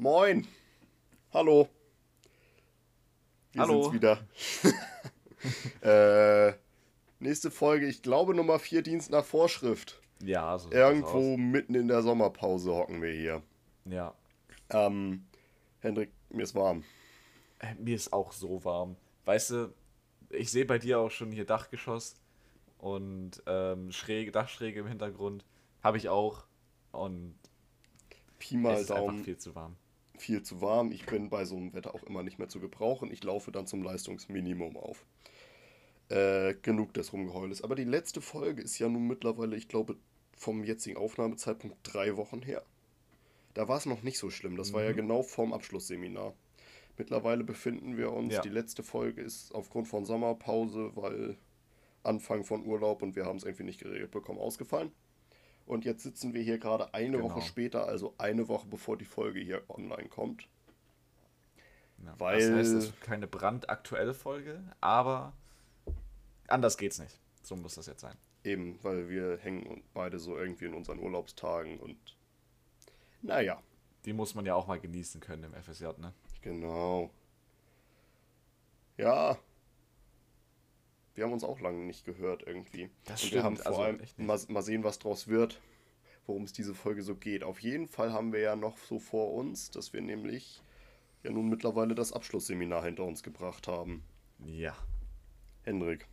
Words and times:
Moin. 0.00 0.46
Hallo. 1.32 1.68
Wir 3.50 3.62
Hallo. 3.62 3.82
sind's 3.82 3.94
wieder. 3.96 4.28
äh, 6.52 6.54
nächste 7.18 7.50
Folge, 7.50 7.88
ich 7.88 8.00
glaube 8.00 8.32
Nummer 8.32 8.60
4, 8.60 8.82
Dienst 8.82 9.10
nach 9.10 9.24
Vorschrift. 9.24 10.00
Ja, 10.22 10.56
so 10.56 10.70
Irgendwo 10.70 11.36
mitten 11.36 11.74
in 11.74 11.88
der 11.88 12.02
Sommerpause 12.02 12.72
hocken 12.72 13.02
wir 13.02 13.10
hier. 13.10 13.42
Ja. 13.86 14.14
Ähm, 14.70 15.26
Hendrik, 15.80 16.12
mir 16.30 16.44
ist 16.44 16.54
warm. 16.54 16.84
Äh, 17.58 17.74
Mir 17.74 17.96
ist 17.96 18.12
auch 18.12 18.30
so 18.30 18.64
warm. 18.64 18.94
Weißt 19.24 19.50
du, 19.50 19.74
ich 20.30 20.52
sehe 20.52 20.64
bei 20.64 20.78
dir 20.78 21.00
auch 21.00 21.10
schon 21.10 21.32
hier 21.32 21.44
Dachgeschoss 21.44 22.14
und 22.78 23.42
ähm, 23.46 23.90
Schräge, 23.90 24.30
Dachschräge 24.30 24.78
im 24.78 24.86
Hintergrund. 24.86 25.44
Habe 25.82 25.96
ich 25.96 26.08
auch. 26.08 26.44
Und 26.92 27.34
Pi 28.38 28.56
mal 28.56 28.74
es 28.74 28.82
ist 28.82 28.92
einfach 28.92 29.06
Daumen, 29.06 29.24
viel 29.24 29.36
zu 29.36 29.56
warm. 29.56 29.76
Viel 30.22 30.42
zu 30.42 30.60
warm. 30.60 30.92
Ich 30.92 31.06
bin 31.06 31.28
bei 31.30 31.44
so 31.44 31.56
einem 31.56 31.72
Wetter 31.74 31.94
auch 31.94 32.02
immer 32.04 32.22
nicht 32.22 32.38
mehr 32.38 32.48
zu 32.48 32.60
gebrauchen. 32.60 33.10
Ich 33.12 33.22
laufe 33.24 33.50
dann 33.52 33.66
zum 33.66 33.82
Leistungsminimum 33.82 34.76
auf. 34.76 35.04
Äh, 36.10 36.54
genug 36.62 36.94
des 36.94 37.12
Rumgeheules. 37.12 37.62
Aber 37.62 37.74
die 37.74 37.84
letzte 37.84 38.20
Folge 38.22 38.62
ist 38.62 38.78
ja 38.78 38.88
nun 38.88 39.06
mittlerweile, 39.06 39.56
ich 39.56 39.68
glaube, 39.68 39.96
vom 40.36 40.64
jetzigen 40.64 40.96
Aufnahmezeitpunkt 40.96 41.76
drei 41.82 42.16
Wochen 42.16 42.40
her. 42.42 42.62
Da 43.54 43.68
war 43.68 43.76
es 43.76 43.86
noch 43.86 44.02
nicht 44.02 44.18
so 44.18 44.30
schlimm. 44.30 44.56
Das 44.56 44.72
war 44.72 44.82
ja 44.84 44.92
Mhm. 44.92 44.96
genau 44.96 45.22
vorm 45.22 45.52
Abschlussseminar. 45.52 46.32
Mittlerweile 46.96 47.44
befinden 47.44 47.96
wir 47.96 48.12
uns, 48.12 48.34
Ja. 48.34 48.40
die 48.40 48.48
letzte 48.48 48.82
Folge 48.82 49.20
ist 49.20 49.54
aufgrund 49.54 49.86
von 49.88 50.04
Sommerpause, 50.04 50.92
weil 50.94 51.36
Anfang 52.04 52.44
von 52.44 52.64
Urlaub 52.64 53.02
und 53.02 53.14
wir 53.14 53.26
haben 53.26 53.36
es 53.36 53.44
irgendwie 53.44 53.64
nicht 53.64 53.80
geregelt 53.80 54.10
bekommen, 54.10 54.38
ausgefallen. 54.38 54.92
Und 55.68 55.84
jetzt 55.84 56.02
sitzen 56.02 56.32
wir 56.34 56.42
hier 56.42 56.58
gerade 56.58 56.94
eine 56.94 57.18
Genau. 57.18 57.30
Woche 57.30 57.42
später, 57.42 57.86
also 57.86 58.14
eine 58.18 58.48
Woche 58.48 58.66
bevor 58.66 58.96
die 58.96 59.04
Folge 59.04 59.38
hier 59.40 59.62
online 59.68 60.08
kommt. 60.08 60.48
Ja. 62.04 62.14
Weil- 62.18 62.38
Das 62.40 62.50
heißt, 62.58 62.72
es 62.74 62.84
ist 62.84 63.00
keine 63.02 63.26
brandaktuelle 63.26 64.14
Folge, 64.14 64.62
aber 64.80 65.32
anders 66.48 66.78
geht's 66.78 66.98
nicht. 66.98 67.18
So 67.42 67.54
muss 67.56 67.74
das 67.74 67.86
jetzt 67.86 68.00
sein. 68.00 68.16
Eben, 68.44 68.78
weil 68.82 69.08
wir 69.08 69.36
hängen 69.38 69.82
beide 69.94 70.18
so 70.18 70.38
irgendwie 70.38 70.64
in 70.66 70.74
unseren 70.74 70.98
Urlaubstagen 71.00 71.78
und 71.78 71.96
naja, 73.20 73.60
Die 74.04 74.12
muss 74.12 74.34
man 74.34 74.46
ja 74.46 74.54
auch 74.54 74.68
mal 74.68 74.78
genießen 74.80 75.20
können 75.20 75.42
im 75.44 75.54
FSJ, 75.54 75.86
ne? 75.98 76.14
genau. 76.40 77.10
Ja. 78.96 79.36
Wir 81.18 81.24
haben 81.24 81.32
uns 81.32 81.42
auch 81.42 81.58
lange 81.58 81.84
nicht 81.84 82.04
gehört 82.04 82.44
irgendwie. 82.46 82.90
Das 83.04 83.24
und 83.24 83.32
wir 83.32 83.42
haben 83.42 83.56
stimmt, 83.56 83.74
vor 83.74 83.84
also 83.84 83.98
allem 83.98 84.00
mal, 84.18 84.38
mal 84.46 84.62
sehen, 84.62 84.84
was 84.84 85.00
draus 85.00 85.26
wird, 85.26 85.60
worum 86.28 86.44
es 86.44 86.52
diese 86.52 86.76
Folge 86.76 87.02
so 87.02 87.16
geht. 87.16 87.42
Auf 87.42 87.58
jeden 87.58 87.88
Fall 87.88 88.12
haben 88.12 88.32
wir 88.32 88.38
ja 88.38 88.54
noch 88.54 88.78
so 88.78 89.00
vor 89.00 89.32
uns, 89.34 89.72
dass 89.72 89.92
wir 89.92 90.00
nämlich 90.00 90.62
ja 91.24 91.32
nun 91.32 91.48
mittlerweile 91.48 91.96
das 91.96 92.12
Abschlussseminar 92.12 92.84
hinter 92.84 93.02
uns 93.02 93.24
gebracht 93.24 93.66
haben. 93.66 94.04
Ja. 94.46 94.76
Hendrik, 95.64 96.06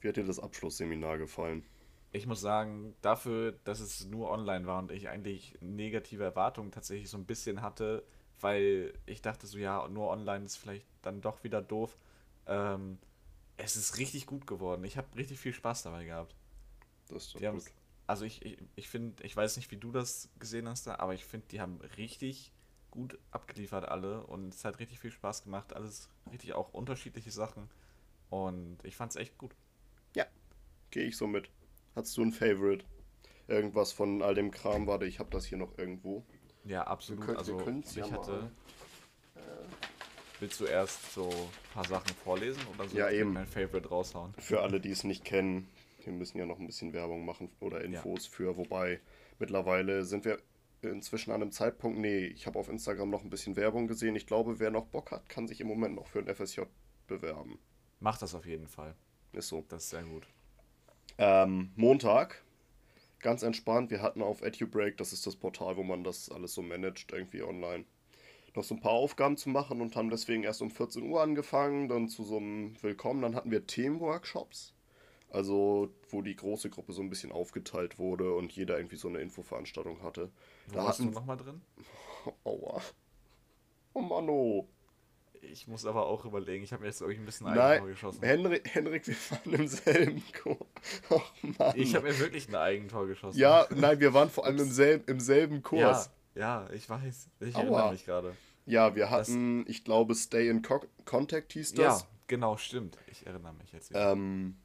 wie 0.00 0.08
hat 0.08 0.18
dir 0.18 0.24
das 0.24 0.38
Abschlussseminar 0.38 1.16
gefallen? 1.16 1.64
Ich 2.12 2.26
muss 2.26 2.42
sagen, 2.42 2.94
dafür, 3.00 3.52
dass 3.64 3.80
es 3.80 4.04
nur 4.04 4.30
online 4.30 4.66
war 4.66 4.80
und 4.80 4.92
ich 4.92 5.08
eigentlich 5.08 5.54
negative 5.62 6.24
Erwartungen 6.24 6.72
tatsächlich 6.72 7.08
so 7.08 7.16
ein 7.16 7.24
bisschen 7.24 7.62
hatte, 7.62 8.04
weil 8.42 8.92
ich 9.06 9.22
dachte 9.22 9.46
so, 9.46 9.56
ja, 9.56 9.88
nur 9.88 10.10
online 10.10 10.44
ist 10.44 10.56
vielleicht 10.56 10.84
dann 11.00 11.22
doch 11.22 11.42
wieder 11.42 11.62
doof. 11.62 11.96
Ähm, 12.46 12.98
es 13.56 13.76
ist 13.76 13.98
richtig 13.98 14.26
gut 14.26 14.46
geworden. 14.46 14.84
Ich 14.84 14.96
habe 14.96 15.06
richtig 15.16 15.38
viel 15.38 15.52
Spaß 15.52 15.82
dabei 15.82 16.04
gehabt. 16.04 16.34
Das 17.08 17.24
ist 17.26 17.34
doch 17.34 17.40
Die 17.40 17.46
gut. 17.46 17.64
also 18.06 18.24
ich, 18.24 18.44
ich, 18.44 18.58
ich 18.74 18.88
finde, 18.88 19.22
ich 19.24 19.36
weiß 19.36 19.56
nicht, 19.56 19.70
wie 19.70 19.76
du 19.76 19.92
das 19.92 20.28
gesehen 20.38 20.68
hast 20.68 20.88
aber 20.88 21.14
ich 21.14 21.24
finde, 21.24 21.46
die 21.48 21.60
haben 21.60 21.80
richtig 21.96 22.52
gut 22.90 23.18
abgeliefert 23.30 23.88
alle 23.88 24.24
und 24.26 24.54
es 24.54 24.64
hat 24.64 24.78
richtig 24.78 24.98
viel 25.00 25.10
Spaß 25.10 25.44
gemacht. 25.44 25.72
Alles 25.74 26.08
richtig 26.32 26.54
auch 26.54 26.72
unterschiedliche 26.72 27.30
Sachen 27.30 27.68
und 28.30 28.78
ich 28.84 28.96
fand 28.96 29.10
es 29.10 29.16
echt 29.16 29.36
gut. 29.38 29.54
Gehe 30.92 31.04
ich 31.04 31.16
so 31.16 31.26
mit. 31.26 31.50
Hattest 31.96 32.16
du 32.16 32.22
ein 32.22 32.32
Favorite? 32.32 32.84
Irgendwas 33.48 33.92
von 33.92 34.22
all 34.22 34.34
dem 34.36 34.50
Kram? 34.52 34.86
Warte, 34.86 35.04
ich 35.04 35.18
habe 35.18 35.28
das 35.30 35.44
hier 35.44 35.58
noch 35.58 35.76
irgendwo. 35.76 36.24
Ja, 36.64 36.86
absolut. 36.86 37.22
können- 37.22 37.34
wir 37.34 37.38
also 37.40 37.56
können's 37.58 37.94
ja 37.96 38.06
ich 38.06 38.12
hatte. 38.12 38.30
mal- 38.30 38.50
Willst 40.40 40.60
du 40.60 40.66
erst 40.66 41.12
so 41.14 41.28
ein 41.30 41.72
paar 41.72 41.86
Sachen 41.86 42.14
vorlesen 42.22 42.60
oder 42.74 42.88
so 42.88 42.96
Ja, 42.96 43.10
eben. 43.10 43.32
mein 43.32 43.46
Favorite 43.46 43.88
raushauen? 43.88 44.34
Für 44.38 44.60
alle, 44.60 44.80
die 44.80 44.90
es 44.90 45.02
nicht 45.04 45.24
kennen, 45.24 45.68
wir 46.04 46.12
müssen 46.12 46.38
ja 46.38 46.46
noch 46.46 46.58
ein 46.58 46.66
bisschen 46.66 46.92
Werbung 46.92 47.24
machen 47.24 47.50
oder 47.60 47.80
Infos 47.82 48.26
für. 48.26 48.56
Wobei 48.56 49.00
mittlerweile 49.38 50.04
sind 50.04 50.24
wir 50.24 50.38
inzwischen 50.82 51.30
an 51.32 51.42
einem 51.42 51.52
Zeitpunkt. 51.52 51.98
Nee, 51.98 52.26
ich 52.26 52.46
habe 52.46 52.58
auf 52.58 52.68
Instagram 52.68 53.10
noch 53.10 53.22
ein 53.24 53.30
bisschen 53.30 53.56
Werbung 53.56 53.88
gesehen. 53.88 54.14
Ich 54.14 54.26
glaube, 54.26 54.60
wer 54.60 54.70
noch 54.70 54.86
Bock 54.86 55.10
hat, 55.10 55.28
kann 55.28 55.48
sich 55.48 55.60
im 55.60 55.66
Moment 55.68 55.94
noch 55.94 56.06
für 56.06 56.18
ein 56.20 56.32
FSJ 56.32 56.62
bewerben. 57.06 57.58
Mach 58.00 58.18
das 58.18 58.34
auf 58.34 58.46
jeden 58.46 58.68
Fall. 58.68 58.94
Ist 59.32 59.48
so. 59.48 59.64
Das 59.68 59.84
ist 59.84 59.90
sehr 59.90 60.02
gut. 60.02 60.26
Ähm, 61.18 61.72
Montag, 61.76 62.44
ganz 63.20 63.42
entspannt. 63.42 63.90
Wir 63.90 64.02
hatten 64.02 64.22
auf 64.22 64.42
EduBreak, 64.42 64.96
das 64.98 65.12
ist 65.12 65.26
das 65.26 65.34
Portal, 65.34 65.76
wo 65.76 65.82
man 65.82 66.04
das 66.04 66.30
alles 66.30 66.52
so 66.54 66.60
managt, 66.62 67.10
irgendwie 67.12 67.42
online, 67.42 67.84
noch 68.56 68.64
so 68.64 68.74
ein 68.74 68.80
paar 68.80 68.92
Aufgaben 68.92 69.36
zu 69.36 69.48
machen 69.48 69.80
und 69.80 69.94
haben 69.96 70.10
deswegen 70.10 70.42
erst 70.42 70.62
um 70.62 70.70
14 70.70 71.02
Uhr 71.04 71.22
angefangen, 71.22 71.88
dann 71.88 72.08
zu 72.08 72.24
so 72.24 72.38
einem 72.38 72.74
Willkommen. 72.82 73.22
Dann 73.22 73.34
hatten 73.34 73.50
wir 73.50 73.66
Themenworkshops, 73.66 74.74
also 75.30 75.92
wo 76.10 76.22
die 76.22 76.34
große 76.36 76.70
Gruppe 76.70 76.92
so 76.92 77.02
ein 77.02 77.10
bisschen 77.10 77.32
aufgeteilt 77.32 77.98
wurde 77.98 78.34
und 78.34 78.52
jeder 78.52 78.76
irgendwie 78.76 78.96
so 78.96 79.08
eine 79.08 79.20
Infoveranstaltung 79.20 80.02
hatte. 80.02 80.30
Wo 80.68 80.74
Da 80.76 80.84
warst 80.84 81.00
du 81.00 81.04
hatten, 81.04 81.14
nochmal 81.14 81.36
drin? 81.36 81.60
aua. 82.44 82.80
Oh 83.92 84.00
Mann, 84.00 84.28
oh. 84.28 84.66
Ich 85.42 85.68
muss 85.68 85.86
aber 85.86 86.06
auch 86.06 86.24
überlegen. 86.24 86.64
Ich 86.64 86.72
habe 86.72 86.82
mir 86.82 86.88
jetzt 86.88 87.00
irgendwie 87.00 87.20
ein 87.20 87.24
bisschen 87.26 87.46
Eigentor 87.46 87.88
geschossen. 87.88 88.22
Henrik, 88.22 88.74
Henrik, 88.74 89.06
wir 89.06 89.14
waren 89.30 89.52
im 89.54 89.68
selben 89.68 90.22
Kurs. 90.42 90.56
Oh 91.10 91.20
Mann. 91.58 91.72
Ich 91.76 91.94
habe 91.94 92.06
mir 92.08 92.18
wirklich 92.18 92.48
ein 92.48 92.54
Eigentor 92.54 93.06
geschossen. 93.06 93.38
ja, 93.38 93.66
nein, 93.74 94.00
wir 94.00 94.14
waren 94.14 94.30
vor 94.30 94.44
allem 94.44 94.58
im 94.58 94.70
selben, 94.70 95.04
im 95.06 95.20
selben 95.20 95.62
Kurs. 95.62 96.06
Ja, 96.06 96.12
ja, 96.36 96.68
ich 96.72 96.88
weiß. 96.88 97.28
Ich 97.40 97.54
Aua. 97.56 97.62
erinnere 97.62 97.92
mich 97.92 98.04
gerade. 98.04 98.36
Ja, 98.66 98.94
wir 98.96 99.10
hatten, 99.10 99.64
ich 99.68 99.84
glaube, 99.84 100.14
Stay 100.14 100.48
in 100.48 100.62
Co 100.62 100.80
Contact 101.04 101.52
hieß 101.52 101.74
Ja, 101.76 101.84
das. 101.84 102.06
genau, 102.26 102.56
stimmt. 102.56 102.98
Ich 103.10 103.26
erinnere 103.26 103.52
mich 103.54 103.72
jetzt. 103.72 103.92
Ähm, 103.94 104.56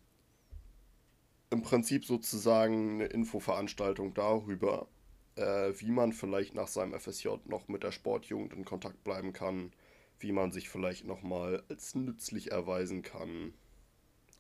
Im 1.52 1.62
Prinzip 1.62 2.06
sozusagen 2.06 2.96
eine 2.96 3.06
Infoveranstaltung 3.06 4.14
darüber, 4.14 4.88
äh, 5.36 5.74
wie 5.78 5.92
man 5.92 6.14
vielleicht 6.14 6.56
nach 6.56 6.68
seinem 6.68 6.94
FSJ 7.00 7.30
noch 7.46 7.68
mit 7.68 7.84
der 7.84 7.92
Sportjugend 7.92 8.53
in 8.53 8.66
Kontakt 8.66 9.03
bleiben 9.03 9.34
kann, 9.34 9.72
wie 10.20 10.32
man 10.32 10.52
sich 10.52 10.70
vielleicht 10.70 11.06
nochmal 11.06 11.64
als 11.70 11.94
nützlich 11.96 12.52
erweisen 12.52 13.02
kann. 13.03 13.53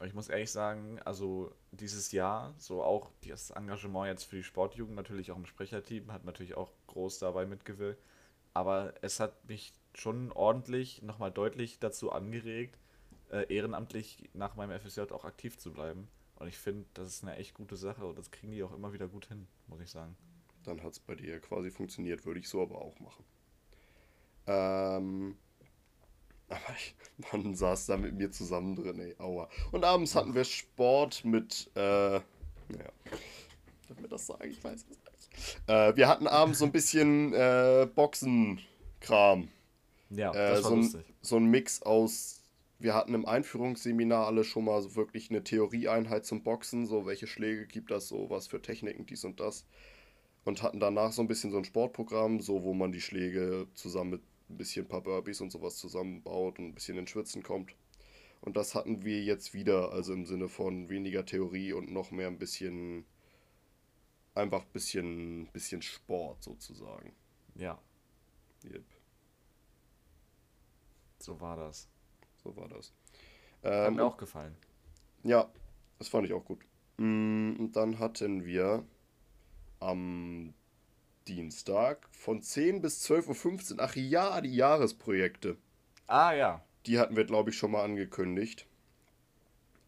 Aber 0.01 0.07
ich 0.07 0.15
muss 0.15 0.29
ehrlich 0.29 0.49
sagen, 0.49 0.97
also 1.05 1.53
dieses 1.69 2.11
Jahr, 2.11 2.55
so 2.57 2.81
auch 2.81 3.11
das 3.27 3.51
Engagement 3.51 4.07
jetzt 4.07 4.23
für 4.23 4.37
die 4.37 4.41
Sportjugend, 4.41 4.95
natürlich 4.95 5.29
auch 5.31 5.37
im 5.37 5.45
Sprecherteam, 5.45 6.11
hat 6.11 6.25
natürlich 6.25 6.57
auch 6.57 6.71
groß 6.87 7.19
dabei 7.19 7.45
mitgewirkt. 7.45 8.01
Aber 8.55 8.95
es 9.03 9.19
hat 9.19 9.47
mich 9.47 9.75
schon 9.93 10.31
ordentlich, 10.31 11.03
nochmal 11.03 11.29
deutlich 11.29 11.77
dazu 11.77 12.11
angeregt, 12.11 12.79
äh, 13.29 13.45
ehrenamtlich 13.53 14.27
nach 14.33 14.55
meinem 14.55 14.71
FSJ 14.79 15.01
auch 15.11 15.23
aktiv 15.23 15.59
zu 15.59 15.71
bleiben. 15.71 16.07
Und 16.37 16.47
ich 16.47 16.57
finde, 16.57 16.87
das 16.95 17.07
ist 17.09 17.23
eine 17.23 17.35
echt 17.35 17.53
gute 17.53 17.75
Sache 17.75 18.03
und 18.03 18.17
das 18.17 18.31
kriegen 18.31 18.53
die 18.53 18.63
auch 18.63 18.73
immer 18.73 18.93
wieder 18.93 19.07
gut 19.07 19.27
hin, 19.27 19.47
muss 19.67 19.81
ich 19.81 19.91
sagen. 19.91 20.17
Dann 20.63 20.81
hat 20.81 20.93
es 20.93 20.99
bei 20.99 21.13
dir 21.13 21.39
quasi 21.39 21.69
funktioniert, 21.69 22.25
würde 22.25 22.39
ich 22.39 22.49
so 22.49 22.63
aber 22.63 22.81
auch 22.81 22.99
machen. 22.99 23.23
Ähm, 24.47 25.37
aber 26.51 26.75
ich, 26.75 26.95
man 27.31 27.55
saß 27.55 27.85
da 27.87 27.97
mit 27.97 28.13
mir 28.15 28.31
zusammen 28.31 28.75
drin, 28.75 28.99
ey, 28.99 29.15
aua. 29.19 29.49
Und 29.71 29.83
abends 29.83 30.15
hatten 30.15 30.33
wir 30.35 30.43
Sport 30.43 31.23
mit, 31.25 31.69
äh, 31.75 31.79
naja, 31.79 32.91
darf 33.87 33.99
mir 33.99 34.07
das 34.07 34.27
sagen? 34.27 34.49
Ich 34.49 34.63
weiß 34.63 34.81
es 34.81 34.87
nicht. 34.89 35.01
Äh, 35.67 35.95
wir 35.95 36.07
hatten 36.07 36.27
abends 36.27 36.59
so 36.59 36.65
ein 36.65 36.71
bisschen 36.71 37.33
äh, 37.33 37.87
Boxenkram. 37.95 39.49
Ja, 40.09 40.31
Äh, 40.31 40.55
das 40.55 40.63
war 40.63 40.69
so, 40.69 40.75
ein, 40.75 40.81
lustig. 40.81 41.05
so 41.21 41.35
ein 41.37 41.45
Mix 41.45 41.81
aus, 41.83 42.43
wir 42.79 42.93
hatten 42.93 43.13
im 43.13 43.25
Einführungsseminar 43.25 44.27
alle 44.27 44.43
schon 44.43 44.65
mal 44.65 44.81
so 44.81 44.95
wirklich 44.95 45.29
eine 45.29 45.43
Theorieeinheit 45.43 46.25
zum 46.25 46.43
Boxen, 46.43 46.85
so 46.85 47.05
welche 47.05 47.27
Schläge 47.27 47.65
gibt 47.67 47.91
das, 47.91 48.07
so 48.07 48.29
was 48.29 48.47
für 48.47 48.61
Techniken, 48.61 49.05
dies 49.05 49.23
und 49.23 49.39
das. 49.39 49.65
Und 50.43 50.63
hatten 50.63 50.79
danach 50.79 51.11
so 51.13 51.21
ein 51.21 51.27
bisschen 51.27 51.51
so 51.51 51.57
ein 51.57 51.65
Sportprogramm, 51.65 52.41
so 52.41 52.63
wo 52.63 52.73
man 52.73 52.91
die 52.91 53.01
Schläge 53.01 53.67
zusammen 53.75 54.09
mit 54.11 54.21
ein 54.51 54.57
bisschen 54.57 54.85
ein 54.85 54.89
paar 54.89 55.01
Burpees 55.01 55.41
und 55.41 55.51
sowas 55.51 55.77
zusammenbaut 55.77 56.59
und 56.59 56.67
ein 56.69 56.75
bisschen 56.75 56.97
ins 56.97 57.09
Schwitzen 57.11 57.43
kommt. 57.43 57.75
Und 58.41 58.57
das 58.57 58.75
hatten 58.75 59.03
wir 59.05 59.21
jetzt 59.23 59.53
wieder, 59.53 59.91
also 59.91 60.13
im 60.13 60.25
Sinne 60.25 60.49
von 60.49 60.89
weniger 60.89 61.25
Theorie 61.25 61.73
und 61.73 61.91
noch 61.91 62.11
mehr 62.11 62.27
ein 62.27 62.39
bisschen, 62.39 63.05
einfach 64.35 64.63
ein 64.63 64.71
bisschen, 64.73 65.47
bisschen 65.53 65.81
Sport 65.81 66.43
sozusagen. 66.43 67.15
Ja, 67.55 67.79
Yep, 68.63 68.83
so 71.19 71.39
war 71.39 71.55
das. 71.57 71.87
so 72.43 72.55
war 72.55 72.67
das. 72.67 72.93
Hat 73.63 73.87
Ähm, 73.89 73.95
mir 73.95 74.05
auch 74.05 74.17
gefallen. 74.17 74.55
Ja, 75.23 75.51
das 75.99 76.07
fand 76.07 76.25
ich 76.25 76.33
auch 76.33 76.45
gut. 76.45 76.65
Mm, 76.97 77.55
Und 77.59 77.71
dann 77.75 77.99
hatten 77.99 78.45
wir 78.45 78.85
am 79.79 80.53
Dienstag 81.27 82.07
von 82.11 82.41
10 82.41 82.81
bis 82.81 83.05
12.15 83.09 83.73
Uhr. 83.73 83.77
Ach 83.79 83.95
ja, 83.95 84.41
die 84.41 84.55
Jahresprojekte. 84.55 85.57
Ah 86.07 86.33
ja. 86.33 86.63
Die 86.85 86.99
hatten 86.99 87.15
wir, 87.15 87.25
glaube 87.25 87.51
ich, 87.51 87.57
schon 87.57 87.71
mal 87.71 87.83
angekündigt. 87.83 88.67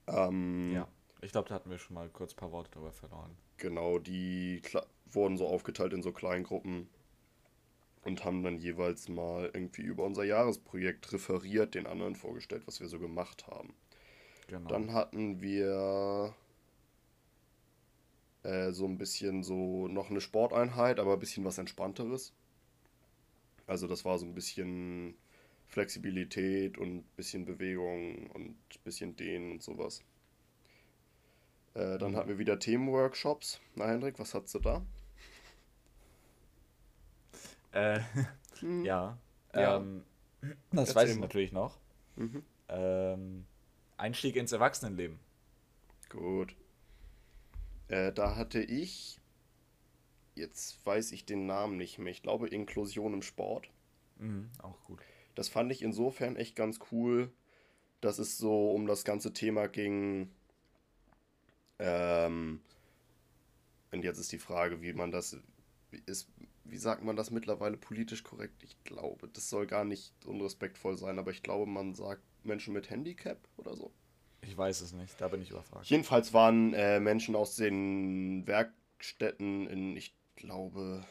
Ähm, 0.07 0.71
Ja. 0.73 0.87
Ich 1.21 1.31
glaube, 1.31 1.47
da 1.47 1.55
hatten 1.55 1.69
wir 1.69 1.77
schon 1.77 1.93
mal 1.93 2.09
kurz 2.09 2.33
ein 2.33 2.37
paar 2.37 2.51
Worte 2.51 2.69
darüber 2.71 2.91
verloren. 2.91 3.31
Genau, 3.57 3.97
die 3.97 4.61
wurden 5.05 5.37
so 5.37 5.47
aufgeteilt 5.47 5.93
in 5.93 6.03
so 6.03 6.11
Kleingruppen 6.11 6.89
und 8.03 8.25
haben 8.25 8.43
dann 8.43 8.57
jeweils 8.57 9.07
mal 9.07 9.49
irgendwie 9.53 9.83
über 9.83 10.03
unser 10.03 10.25
Jahresprojekt 10.25 11.13
referiert, 11.13 11.75
den 11.75 11.87
anderen 11.87 12.15
vorgestellt, 12.15 12.63
was 12.65 12.81
wir 12.81 12.87
so 12.89 12.99
gemacht 12.99 13.47
haben. 13.47 13.73
Genau. 14.47 14.67
Dann 14.67 14.91
hatten 14.91 15.41
wir 15.41 16.35
äh, 18.43 18.71
so 18.71 18.85
ein 18.87 18.97
bisschen 18.97 19.43
so 19.43 19.87
noch 19.87 20.09
eine 20.09 20.21
Sporteinheit, 20.21 20.99
aber 20.99 21.13
ein 21.13 21.19
bisschen 21.19 21.45
was 21.45 21.57
Entspannteres. 21.57 22.33
Also 23.67 23.87
das 23.87 24.05
war 24.05 24.17
so 24.19 24.25
ein 24.25 24.33
bisschen 24.35 25.15
Flexibilität 25.67 26.77
und 26.77 26.97
ein 26.97 27.03
bisschen 27.17 27.45
Bewegung 27.45 28.29
und 28.31 28.45
ein 28.51 28.83
bisschen 28.85 29.15
Dehnen 29.17 29.51
und 29.51 29.63
sowas. 29.63 30.01
Äh, 31.75 31.97
dann 31.99 32.15
Mhm. 32.15 32.15
hatten 32.15 32.29
wir 32.29 32.37
wieder 32.39 32.57
Themenworkshops. 32.59 33.59
Na 33.75 33.85
Hendrik, 33.87 34.17
was 34.19 34.33
hattest 34.33 34.55
du 34.55 34.59
da? 34.59 34.81
Äh, 37.71 37.99
Hm. 38.59 38.83
ja. 38.85 39.17
Ja. 39.53 39.77
Ähm, 39.77 40.03
das 40.71 40.89
Erzähl 40.89 40.95
weiß 40.95 41.13
ich 41.15 41.19
mal. 41.19 41.27
natürlich 41.27 41.51
noch. 41.51 41.77
Mhm. 42.15 42.43
Ähm, 42.69 43.45
Einstieg 43.97 44.35
ins 44.35 44.51
Erwachsenenleben. 44.51 45.19
Gut. 46.09 46.55
Äh, 47.93 48.11
da 48.11 48.35
hatte 48.35 48.59
ich, 48.59 49.19
jetzt 50.33 50.83
weiß 50.83 51.11
ich 51.11 51.25
den 51.25 51.45
Namen 51.45 51.77
nicht 51.77 51.99
mehr, 51.99 52.11
ich 52.11 52.23
glaube 52.23 52.47
Inklusion 52.49 53.13
im 53.13 53.21
Sport. 53.21 53.69
Mhm, 54.17 54.49
auch 54.63 54.83
gut. 54.85 54.99
Das 55.35 55.47
fand 55.47 55.71
ich 55.71 55.83
insofern 55.83 56.35
echt 56.35 56.55
ganz 56.55 56.79
cool, 56.91 57.31
dass 58.01 58.17
es 58.17 58.39
so 58.39 58.71
um 58.71 58.87
das 58.87 59.03
ganze 59.03 59.31
Thema 59.31 59.67
ging. 59.67 60.31
Ähm, 61.77 62.61
und 63.91 64.03
jetzt 64.03 64.17
ist 64.17 64.31
die 64.31 64.39
Frage, 64.39 64.81
wie 64.81 64.93
man 64.93 65.11
das 65.11 65.37
ist, 66.07 66.27
wie 66.63 66.77
sagt 66.77 67.03
man 67.03 67.15
das 67.15 67.29
mittlerweile 67.29 67.77
politisch 67.77 68.23
korrekt? 68.23 68.63
Ich 68.63 68.83
glaube, 68.85 69.27
das 69.27 69.51
soll 69.51 69.67
gar 69.67 69.85
nicht 69.85 70.13
unrespektvoll 70.25 70.97
sein, 70.97 71.19
aber 71.19 71.29
ich 71.29 71.43
glaube, 71.43 71.67
man 71.67 71.93
sagt 71.93 72.23
Menschen 72.43 72.73
mit 72.73 72.89
Handicap 72.89 73.37
oder 73.57 73.75
so. 73.75 73.91
Ich 74.45 74.57
weiß 74.57 74.81
es 74.81 74.93
nicht, 74.93 75.19
da 75.19 75.27
bin 75.27 75.41
ich 75.41 75.51
überfragt. 75.51 75.85
Jedenfalls 75.87 76.33
waren 76.33 76.73
äh, 76.73 76.99
Menschen 76.99 77.35
aus 77.35 77.55
den 77.55 78.45
Werkstätten 78.47 79.67
in, 79.67 79.95
ich 79.97 80.15
glaube, 80.35 81.03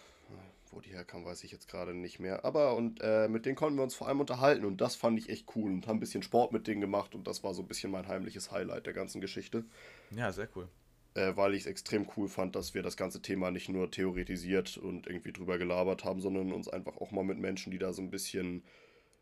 wo 0.70 0.81
die 0.81 0.90
herkamen, 0.90 1.26
weiß 1.26 1.44
ich 1.44 1.52
jetzt 1.52 1.69
gerade 1.69 1.94
nicht 1.94 2.19
mehr. 2.19 2.44
Aber 2.44 2.76
und 2.76 3.00
äh, 3.02 3.29
mit 3.29 3.44
denen 3.46 3.56
konnten 3.56 3.76
wir 3.79 3.82
uns 3.82 3.94
vor 3.94 4.08
allem 4.08 4.20
unterhalten 4.20 4.64
und 4.64 4.81
das 4.81 4.96
fand 4.96 5.19
ich 5.19 5.29
echt 5.29 5.55
cool 5.55 5.70
und 5.70 5.87
haben 5.87 5.99
ein 5.99 6.00
bisschen 6.00 6.23
Sport 6.23 6.52
mit 6.52 6.67
denen 6.67 6.81
gemacht 6.81 7.14
und 7.14 7.26
das 7.26 7.43
war 7.44 7.52
so 7.55 7.62
ein 7.62 7.69
bisschen 7.69 7.90
mein 7.90 8.08
heimliches 8.08 8.50
Highlight 8.50 8.87
der 8.87 8.93
ganzen 8.94 9.20
Geschichte, 9.20 9.64
Ja, 10.11 10.32
sehr 10.32 10.49
cool. 10.56 10.69
äh, 11.14 11.37
weil 11.37 11.55
ich 11.55 11.62
es 11.62 11.67
extrem 11.67 12.08
cool 12.17 12.28
fand, 12.28 12.56
dass 12.56 12.73
wir 12.75 12.82
das 12.82 12.96
ganze 12.96 13.20
Thema 13.20 13.50
nicht 13.50 13.69
nur 13.69 13.90
theoretisiert 13.90 14.78
und 14.78 15.06
irgendwie 15.06 15.32
drüber 15.32 15.58
gelabert 15.58 16.05
haben, 16.05 16.20
sondern 16.20 16.52
uns 16.52 16.69
einfach 16.69 16.96
auch 16.96 17.11
mal 17.11 17.25
mit 17.25 17.38
Menschen, 17.38 17.70
die 17.70 17.78
da 17.78 17.93
so 17.93 18.00
ein 18.02 18.11
bisschen 18.11 18.64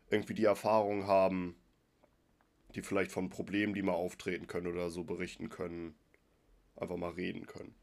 irgendwie 0.09 0.33
die 0.33 0.45
Erfahrung 0.45 1.05
haben, 1.07 1.55
die 2.75 2.81
vielleicht 2.81 3.11
von 3.11 3.29
Problemen, 3.29 3.73
die 3.73 3.81
mal 3.81 3.93
auftreten 3.93 4.47
können 4.47 4.67
oder 4.67 4.89
so 4.89 5.03
berichten 5.03 5.49
können, 5.49 5.95
einfach 6.75 6.97
mal 6.97 7.11
reden 7.11 7.45
können. 7.45 7.75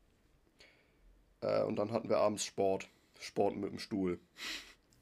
Äh, 1.40 1.62
und 1.62 1.76
dann 1.76 1.92
hatten 1.92 2.08
wir 2.08 2.18
abends 2.18 2.44
Sport. 2.44 2.88
Sport 3.20 3.56
mit 3.56 3.70
dem 3.70 3.78
Stuhl. 3.78 4.18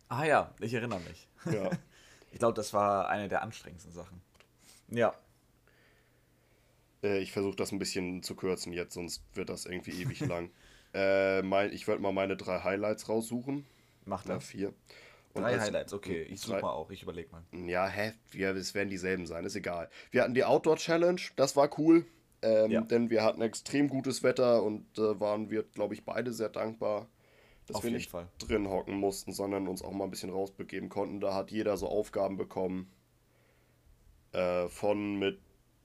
Ah 0.08 0.24
ja, 0.24 0.54
ich 0.60 0.72
erinnere 0.74 1.00
mich. 1.00 1.28
Ja. 1.52 1.70
Ich 2.32 2.40
glaube, 2.40 2.54
das 2.54 2.74
war 2.74 3.08
eine 3.08 3.28
der 3.28 3.40
anstrengendsten 3.40 3.92
Sachen. 3.94 4.20
Ja. 4.88 5.14
äh, 7.02 7.18
ich 7.20 7.32
versuche 7.32 7.56
das 7.56 7.72
ein 7.72 7.78
bisschen 7.78 8.22
zu 8.22 8.34
kürzen 8.34 8.74
jetzt, 8.74 8.92
sonst 8.92 9.22
wird 9.34 9.48
das 9.48 9.64
irgendwie 9.64 10.02
ewig 10.02 10.20
lang. 10.20 10.50
Äh, 10.94 11.42
mein, 11.42 11.72
ich 11.72 11.86
wollte 11.88 12.00
mal 12.00 12.12
meine 12.12 12.36
drei 12.38 12.60
Highlights 12.62 13.08
raussuchen. 13.10 13.66
Macht 14.06 14.26
Na, 14.28 14.34
das. 14.34 14.46
vier. 14.46 14.72
Und 15.36 15.42
Drei 15.42 15.52
als- 15.54 15.62
Highlights, 15.64 15.92
okay. 15.92 16.22
Ich 16.22 16.40
suche 16.40 16.60
mal 16.60 16.70
auch, 16.70 16.90
ich 16.90 17.02
überlege 17.02 17.28
mal. 17.30 17.42
Ja, 17.68 17.86
hä? 17.86 18.12
Ja, 18.32 18.50
es 18.52 18.74
werden 18.74 18.88
dieselben 18.90 19.26
sein, 19.26 19.44
ist 19.44 19.54
egal. 19.56 19.88
Wir 20.10 20.22
hatten 20.22 20.34
die 20.34 20.44
Outdoor 20.44 20.76
Challenge, 20.76 21.20
das 21.36 21.56
war 21.56 21.70
cool. 21.78 22.06
Ähm, 22.42 22.70
Ja. 22.70 22.80
Denn 22.82 23.10
wir 23.10 23.22
hatten 23.24 23.40
extrem 23.42 23.88
gutes 23.88 24.22
Wetter 24.22 24.62
und 24.62 24.86
äh, 24.98 25.18
waren 25.20 25.50
wir, 25.50 25.62
glaube 25.62 25.94
ich, 25.94 26.04
beide 26.04 26.32
sehr 26.32 26.48
dankbar, 26.50 27.08
dass 27.66 27.76
Auf 27.76 27.84
wir 27.84 27.90
nicht 27.90 28.10
Fall. 28.10 28.28
drin 28.38 28.68
hocken 28.68 28.94
mussten, 28.96 29.32
sondern 29.32 29.66
uns 29.68 29.82
auch 29.82 29.92
mal 29.92 30.04
ein 30.04 30.10
bisschen 30.10 30.30
rausbegeben 30.30 30.88
konnten. 30.88 31.20
Da 31.20 31.34
hat 31.34 31.50
jeder 31.50 31.76
so 31.76 31.88
Aufgaben 31.88 32.36
bekommen. 32.36 32.90
Äh, 34.32 34.68
von 34.68 35.18
mit 35.18 35.40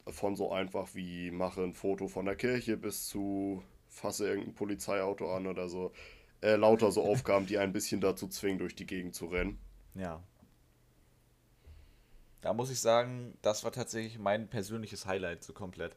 von 0.08 0.36
so 0.36 0.52
einfach 0.52 0.94
wie 0.96 1.30
mache 1.32 1.62
ein 1.64 1.74
Foto 1.74 2.08
von 2.08 2.26
der 2.26 2.36
Kirche 2.36 2.76
bis 2.76 3.08
zu 3.08 3.64
fasse 3.88 4.28
irgendein 4.28 4.56
Polizeiauto 4.56 5.32
an 5.34 5.48
oder 5.48 5.70
so. 5.70 5.92
Äh, 6.42 6.56
lauter 6.56 6.92
so 6.92 7.04
Aufgaben, 7.04 7.46
die 7.46 7.58
ein 7.58 7.72
bisschen 7.72 8.02
dazu 8.02 8.28
zwingen, 8.28 8.60
durch 8.60 8.76
die 8.76 8.88
Gegend 8.88 9.16
zu 9.16 9.28
rennen. 9.28 9.60
Ja. 9.94 10.22
Da 12.42 12.54
muss 12.54 12.72
ich 12.72 12.80
sagen, 12.80 13.38
das 13.44 13.64
war 13.64 13.72
tatsächlich 13.72 14.18
mein 14.18 14.48
persönliches 14.48 15.06
Highlight 15.06 15.44
so 15.44 15.54
komplett. 15.54 15.96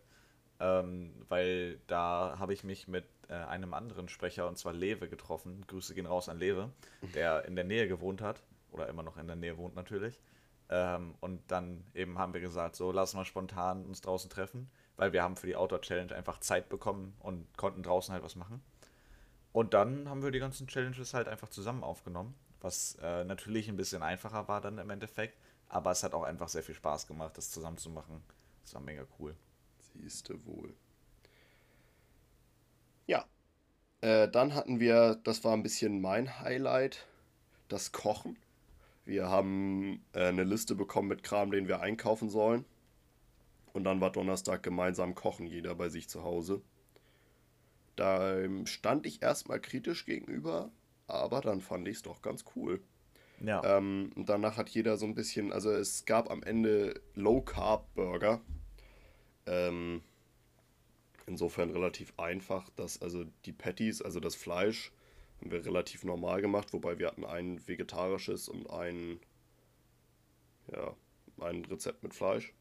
Ähm, 0.61 1.15
weil 1.29 1.81
da 1.87 2.37
habe 2.39 2.53
ich 2.53 2.63
mich 2.63 2.87
mit 2.87 3.05
äh, 3.29 3.35
einem 3.35 3.75
anderen 3.75 4.09
Sprecher, 4.09 4.47
und 4.47 4.59
zwar 4.59 4.73
Lewe, 4.73 5.09
getroffen. 5.09 5.65
Grüße 5.67 5.95
gehen 5.95 6.07
raus 6.07 6.29
an 6.29 6.39
Lewe, 6.39 6.71
der 7.15 7.47
in 7.47 7.57
der 7.57 7.65
Nähe 7.65 7.89
gewohnt 7.89 8.21
hat. 8.21 8.43
Oder 8.71 8.89
immer 8.89 9.03
noch 9.03 9.17
in 9.17 9.27
der 9.27 9.37
Nähe 9.37 9.57
wohnt 9.57 9.75
natürlich. 9.75 10.21
Ähm, 10.69 11.15
und 11.21 11.41
dann 11.49 11.85
eben 11.95 12.19
haben 12.19 12.35
wir 12.35 12.41
gesagt, 12.41 12.77
so 12.77 12.93
lass 12.93 13.15
mal 13.15 13.25
spontan 13.25 13.85
uns 13.85 14.01
draußen 14.01 14.31
treffen, 14.31 14.71
weil 14.97 15.13
wir 15.13 15.23
haben 15.23 15.37
für 15.37 15.47
die 15.47 15.57
Outdoor 15.57 15.81
Challenge 15.81 16.15
einfach 16.15 16.41
Zeit 16.41 16.69
bekommen 16.69 17.15
und 17.21 17.47
konnten 17.57 17.83
draußen 17.83 18.13
halt 18.13 18.25
was 18.25 18.37
machen. 18.37 18.63
Und 19.55 19.73
dann 19.73 20.09
haben 20.09 20.25
wir 20.25 20.33
die 20.33 20.41
ganzen 20.41 20.67
Challenges 20.67 21.15
halt 21.15 21.29
einfach 21.29 21.49
zusammen 21.49 21.85
aufgenommen, 21.85 22.35
was 22.61 22.99
äh, 23.01 23.23
natürlich 23.23 23.69
ein 23.69 23.77
bisschen 23.77 24.03
einfacher 24.03 24.49
war 24.49 24.61
dann 24.61 24.79
im 24.79 24.91
Endeffekt, 24.91 25.39
aber 25.69 25.93
es 25.93 26.03
hat 26.03 26.13
auch 26.13 26.25
einfach 26.25 26.49
sehr 26.49 26.65
viel 26.65 26.75
Spaß 26.75 27.07
gemacht, 27.07 27.39
das 27.39 27.53
zusammen 27.53 27.79
zu 27.79 27.89
machen. 27.89 28.21
Das 28.65 28.75
war 28.75 28.81
mega 28.81 29.07
cool. 29.21 29.37
Siehste 29.79 30.45
wohl. 30.45 30.75
Ja. 33.07 33.27
Äh, 34.01 34.29
dann 34.29 34.57
hatten 34.57 34.81
wir, 34.81 35.21
das 35.23 35.45
war 35.45 35.53
ein 35.53 35.63
bisschen 35.63 36.01
mein 36.01 36.41
Highlight, 36.41 37.07
das 37.69 37.93
Kochen. 37.93 38.37
Wir 39.05 39.29
haben 39.29 40.05
äh, 40.15 40.27
eine 40.27 40.43
Liste 40.43 40.75
bekommen 40.75 41.07
mit 41.07 41.23
Kram, 41.23 41.53
den 41.53 41.69
wir 41.69 41.81
einkaufen 41.81 42.29
sollen. 42.29 42.65
Und 43.73 43.85
dann 43.85 44.01
war 44.01 44.11
Donnerstag 44.11 44.65
gemeinsam 44.65 45.15
kochen, 45.15 45.47
jeder 45.47 45.77
bei 45.77 45.91
sich 45.91 46.09
zu 46.09 46.25
Hause. 46.25 46.61
Da 47.97 48.37
stand 48.65 49.07
ich 49.07 49.23
erstmal 49.23 49.61
kritisch 49.61 50.05
gegenüber, 50.07 50.71
aber 51.07 51.41
dann 51.41 51.61
fand 51.61 51.87
ich 51.89 51.97
es 51.97 52.03
doch 52.03 52.23
ganz 52.23 52.45
cool. 52.57 52.81
Ja, 53.41 53.63
Ähm, 53.65 54.11
und 54.15 54.29
danach 54.29 54.57
hat 54.57 54.71
jeder 54.71 54.97
so 54.97 55.07
ein 55.07 55.15
bisschen, 55.15 55.53
also 55.53 55.71
es 55.71 56.05
gab 56.05 56.31
am 56.31 56.43
Ende 56.43 57.01
Low 57.15 57.41
Carb 57.41 57.93
Burger. 57.95 58.41
Ähm, 59.47 60.03
insofern 61.27 61.71
relativ 61.71 62.13
einfach, 62.17 62.69
dass 62.71 63.01
also 63.03 63.25
die 63.45 63.53
Patties, 63.53 64.03
also 64.03 64.21
das 64.21 64.35
Fleisch, 64.35 64.93
haben 65.41 65.51
wir 65.51 65.65
relativ 65.65 66.05
normal 66.05 66.41
gemacht, 66.41 66.73
wobei 66.73 66.99
wir 66.99 67.09
hatten 67.09 67.25
ein 67.25 67.67
vegetarisches 67.67 68.49
und 68.49 68.71
ein, 68.71 69.21
ja, 70.73 70.95
ein 71.41 71.65
Rezept 71.65 72.03
mit 72.03 72.15
Fleisch. 72.15 72.53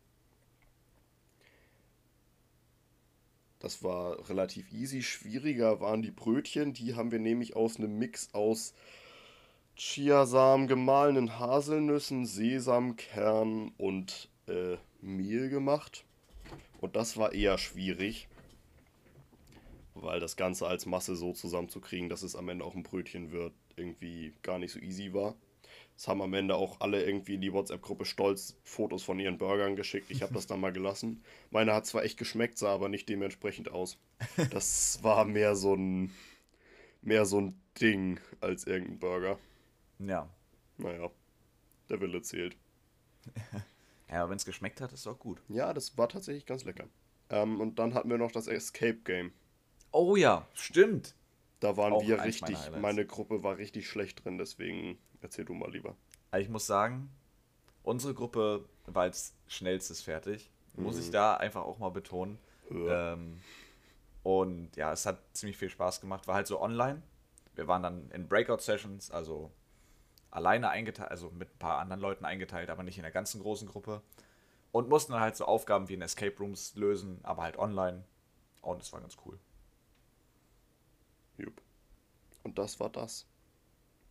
Das 3.63 3.81
war 3.81 4.29
relativ 4.29 4.73
easy. 4.73 5.01
Schwieriger 5.01 5.79
waren 5.79 6.01
die 6.01 6.11
Brötchen. 6.11 6.73
Die 6.73 6.95
haben 6.95 7.13
wir 7.13 7.19
nämlich 7.19 7.55
aus 7.55 7.77
einem 7.77 7.97
Mix 7.97 8.27
aus 8.33 8.73
Chiasamen, 9.77 10.67
gemahlenen 10.67 11.39
Haselnüssen, 11.39 12.25
Sesamkern 12.25 13.71
und 13.77 14.27
äh, 14.47 14.75
Mehl 14.99 15.47
gemacht. 15.47 16.03
Und 16.81 16.97
das 16.97 17.15
war 17.15 17.31
eher 17.31 17.57
schwierig, 17.57 18.27
weil 19.95 20.19
das 20.19 20.35
Ganze 20.35 20.67
als 20.67 20.85
Masse 20.85 21.15
so 21.15 21.31
zusammenzukriegen, 21.31 22.09
dass 22.09 22.21
es 22.21 22.35
am 22.35 22.49
Ende 22.49 22.65
auch 22.65 22.75
ein 22.75 22.83
Brötchen 22.83 23.31
wird, 23.31 23.53
irgendwie 23.77 24.33
gar 24.41 24.59
nicht 24.59 24.73
so 24.73 24.79
easy 24.79 25.13
war. 25.13 25.35
Es 25.95 26.07
haben 26.07 26.21
am 26.21 26.33
Ende 26.33 26.55
auch 26.55 26.81
alle 26.81 27.03
irgendwie 27.03 27.35
in 27.35 27.41
die 27.41 27.53
WhatsApp-Gruppe 27.53 28.05
stolz 28.05 28.57
Fotos 28.63 29.03
von 29.03 29.19
ihren 29.19 29.37
Burgern 29.37 29.75
geschickt. 29.75 30.09
Ich 30.09 30.21
habe 30.21 30.33
das 30.33 30.47
dann 30.47 30.59
mal 30.59 30.73
gelassen. 30.73 31.23
Meine 31.51 31.73
hat 31.73 31.85
zwar 31.85 32.03
echt 32.03 32.17
geschmeckt, 32.17 32.57
sah 32.57 32.73
aber 32.73 32.89
nicht 32.89 33.07
dementsprechend 33.09 33.71
aus. 33.71 33.97
Das 34.51 35.03
war 35.03 35.25
mehr 35.25 35.55
so 35.55 35.75
ein 35.75 36.11
mehr 37.01 37.25
so 37.25 37.39
ein 37.41 37.61
Ding 37.79 38.19
als 38.41 38.65
irgendein 38.65 38.99
Burger. 38.99 39.39
ja. 39.99 40.29
Naja, 40.77 41.11
der 41.89 42.01
Wille 42.01 42.21
zählt. 42.23 42.57
Ja, 44.09 44.29
wenn 44.29 44.37
es 44.37 44.45
geschmeckt 44.45 44.79
hat, 44.79 44.93
ist 44.93 45.07
auch 45.07 45.17
gut. 45.17 45.41
Ja, 45.49 45.73
das 45.73 45.97
war 45.97 46.07
tatsächlich 46.07 46.45
ganz 46.45 46.65
lecker. 46.65 46.87
Ähm, 47.31 47.59
und 47.59 47.79
dann 47.79 47.95
hatten 47.95 48.11
wir 48.11 48.19
noch 48.19 48.31
das 48.31 48.45
Escape 48.45 48.97
Game. 49.03 49.31
Oh 49.91 50.15
ja, 50.15 50.47
stimmt. 50.53 51.15
Da 51.59 51.77
waren 51.77 52.05
wir 52.05 52.21
richtig, 52.23 52.57
meine 52.79 53.07
Gruppe 53.07 53.41
war 53.41 53.57
richtig 53.57 53.87
schlecht 53.87 54.23
drin, 54.23 54.37
deswegen 54.37 54.99
erzähl 55.23 55.45
du 55.45 55.53
mal 55.53 55.71
lieber. 55.71 55.95
Also 56.31 56.43
ich 56.43 56.49
muss 56.49 56.67
sagen, 56.67 57.09
unsere 57.83 58.13
Gruppe 58.13 58.65
war 58.85 59.03
als 59.03 59.33
schnellstes 59.47 60.01
fertig. 60.01 60.51
Mhm. 60.75 60.83
Muss 60.83 60.97
ich 60.97 61.07
mhm. 61.07 61.13
da 61.13 61.37
einfach 61.37 61.63
auch 61.63 61.79
mal 61.79 61.89
betonen. 61.89 62.37
Ja. 62.69 63.13
Ähm, 63.13 63.39
und 64.23 64.75
ja, 64.75 64.91
es 64.91 65.05
hat 65.05 65.19
ziemlich 65.33 65.57
viel 65.57 65.69
Spaß 65.69 66.01
gemacht. 66.01 66.27
War 66.27 66.35
halt 66.35 66.47
so 66.47 66.61
online. 66.61 67.01
Wir 67.55 67.67
waren 67.67 67.83
dann 67.83 68.09
in 68.11 68.27
Breakout-Sessions, 68.27 69.11
also 69.11 69.51
alleine 70.31 70.69
eingeteilt, 70.69 71.11
also 71.11 71.29
mit 71.29 71.53
ein 71.53 71.59
paar 71.59 71.79
anderen 71.79 72.01
Leuten 72.01 72.25
eingeteilt, 72.25 72.69
aber 72.69 72.83
nicht 72.83 72.97
in 72.97 73.03
der 73.03 73.11
ganzen 73.11 73.41
großen 73.41 73.67
Gruppe. 73.67 74.01
Und 74.71 74.89
mussten 74.89 75.11
dann 75.11 75.21
halt 75.21 75.35
so 75.35 75.45
Aufgaben 75.45 75.87
wie 75.87 75.93
in 75.93 76.01
Escape 76.01 76.35
Rooms 76.39 76.73
lösen, 76.75 77.19
aber 77.23 77.43
halt 77.43 77.59
online. 77.59 78.05
Und 78.61 78.81
es 78.81 78.91
war 78.91 79.01
ganz 79.01 79.17
cool. 79.25 79.39
Jupp. 81.37 81.61
Und 82.43 82.57
das 82.57 82.79
war 82.79 82.89
das. 82.89 83.27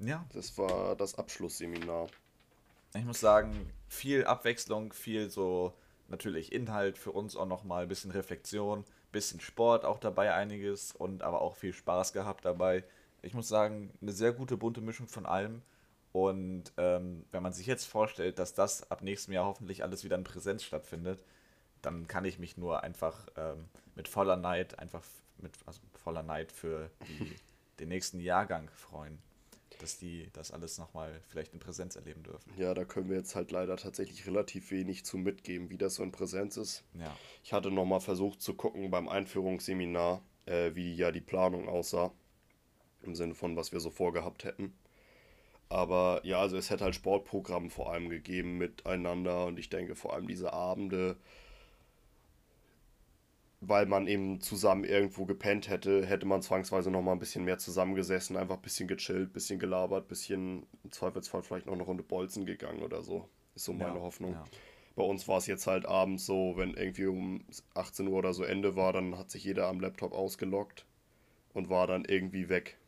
Ja. 0.03 0.25
Das 0.33 0.59
war 0.59 0.97
das 0.97 1.15
Abschlussseminar. 1.17 2.09
Ich 2.95 3.05
muss 3.05 3.21
sagen, 3.21 3.71
viel 3.89 4.25
Abwechslung, 4.25 4.93
viel 4.93 5.31
so 5.31 5.73
natürlich 6.09 6.53
Inhalt 6.53 6.99
für 6.99 7.13
uns 7.13 7.37
auch 7.37 7.47
nochmal, 7.47 7.85
ein 7.85 7.89
bisschen 7.89 8.11
Reflexion, 8.11 8.85
bisschen 9.13 9.41
Sport 9.41 9.85
auch 9.85 9.99
dabei 9.99 10.35
einiges 10.35 10.93
und 10.93 11.23
aber 11.23 11.41
auch 11.41 11.57
viel 11.57 11.73
Spaß 11.73 12.13
gehabt 12.13 12.45
dabei. 12.45 12.85
Ich 13.23 13.35
muss 13.35 13.49
sagen, 13.49 13.91
eine 14.03 14.13
sehr 14.13 14.33
gute 14.33 14.57
bunte 14.57 14.81
Mischung 14.81 15.07
von 15.09 15.25
allem. 15.25 15.63
Und 16.13 16.73
ähm, 16.77 17.25
wenn 17.31 17.43
man 17.43 17.55
sich 17.55 17.67
jetzt 17.67 17.87
vorstellt, 17.87 18.39
dass 18.39 18.53
das 18.53 18.91
ab 18.91 19.01
nächstem 19.03 19.33
Jahr 19.33 19.47
hoffentlich 19.47 19.83
alles 19.83 20.05
wieder 20.05 20.17
in 20.17 20.25
Präsenz 20.25 20.65
stattfindet, 20.65 21.25
dann 21.81 22.07
kann 22.07 22.27
ich 22.27 22.39
mich 22.39 22.59
nur 22.59 22.83
einfach 22.83 23.29
ähm, 23.37 23.65
mit 23.95 24.09
voller 24.09 24.37
Neid, 24.37 24.79
einfach 24.79 25.03
mit 25.39 25.53
also 25.65 25.81
voller 25.95 26.23
Neid 26.23 26.53
für 26.53 26.91
die, 27.09 27.35
den 27.81 27.89
nächsten 27.89 28.21
Jahrgang 28.21 28.69
freuen 28.75 29.19
dass 29.83 29.99
die 29.99 30.29
das 30.33 30.53
alles 30.53 30.79
nochmal 30.79 31.21
vielleicht 31.29 31.53
in 31.53 31.59
Präsenz 31.59 31.97
erleben 31.97 32.23
dürfen. 32.23 32.53
Ja, 32.57 32.73
da 32.73 32.85
können 32.85 33.11
wir 33.11 33.17
jetzt 33.17 33.35
halt 33.35 33.51
leider 33.51 33.77
tatsächlich 33.77 34.27
relativ 34.27 34.71
wenig 34.71 35.05
zu 35.05 35.19
mitgeben, 35.19 35.71
wie 35.71 35.77
das 35.77 35.97
so 35.97 36.03
in 36.03 36.13
Präsenz 36.13 36.57
ist. 36.57 36.85
Ja. 36.95 37.15
Ich 37.43 37.53
hatte 37.53 37.71
nochmal 37.71 38.01
versucht 38.01 38.41
zu 38.41 38.55
gucken 38.55 38.91
beim 38.91 39.09
Einführungsseminar, 39.09 40.23
äh, 40.47 40.75
wie 40.75 40.95
ja 40.95 41.11
die 41.11 41.21
Planung 41.21 41.69
aussah. 41.69 42.13
Im 43.03 43.17
Sinne 43.17 43.35
von, 43.35 43.57
was 43.57 43.73
wir 43.73 43.81
so 43.81 43.91
vorgehabt 43.91 44.45
hätten. 44.45 44.73
Aber 45.69 46.21
ja, 46.23 46.39
also 46.39 46.57
es 46.57 46.71
hätte 46.71 46.85
halt 46.85 46.95
Sportprogramm 46.95 47.71
vor 47.71 47.93
allem 47.93 48.09
gegeben 48.09 48.59
miteinander 48.59 49.47
und 49.47 49.59
ich 49.59 49.71
denke 49.71 49.97
vor 49.97 50.15
allem 50.15 50.29
diese 50.29 50.53
Abende 50.53 51.17
weil 53.65 53.87
man 53.87 54.09
eben 54.09 54.41
zusammen 54.41 54.83
irgendwo 54.83 55.25
gepennt 55.25 55.69
hätte, 55.69 56.05
hätte 56.05 56.27
man 56.27 56.43
zwangsweise 56.43 56.91
noch 56.91 57.01
mal 57.01 57.13
ein 57.13 57.21
bisschen 57.21 57.45
mehr 57.45 57.59
zusammengesessen, 57.59 58.37
einfach 58.37 58.57
ein 58.57 58.63
bisschen 58.63 58.89
gechillt, 58.89 59.31
ein 59.31 59.33
bisschen 59.33 59.61
gelabert, 59.61 60.07
ein 60.07 60.09
bisschen 60.09 60.67
im 60.83 60.91
Zweifelsfall 60.91 61.45
vielleicht 61.45 61.67
noch 61.67 61.75
eine 61.75 61.85
Runde 61.85 62.03
Bolzen 62.03 62.45
gegangen 62.45 62.83
oder 62.83 63.03
so. 63.03 63.29
Ist 63.55 63.65
so 63.67 63.73
meine 63.73 63.99
ja, 63.99 64.01
Hoffnung. 64.01 64.33
Ja. 64.33 64.45
Bei 64.97 65.05
uns 65.05 65.29
war 65.29 65.39
es 65.39 65.47
jetzt 65.47 65.69
halt 65.69 65.87
abends 65.87 66.27
so, 66.27 66.55
wenn 66.57 66.75
irgendwie 66.75 67.07
um 67.07 67.45
18 67.75 68.09
Uhr 68.09 68.19
oder 68.19 68.35
so 68.35 68.43
Ende 68.43 68.75
war, 68.75 68.93
dann 68.93 69.17
hat 69.17 69.31
sich 69.31 69.45
jeder 69.45 69.69
am 69.69 69.79
Laptop 69.79 70.13
ausgeloggt 70.13 70.85
und 71.55 71.71
war 71.71 71.87
dann 71.87 72.05
irgendwie 72.05 72.49
weg. 72.49 72.79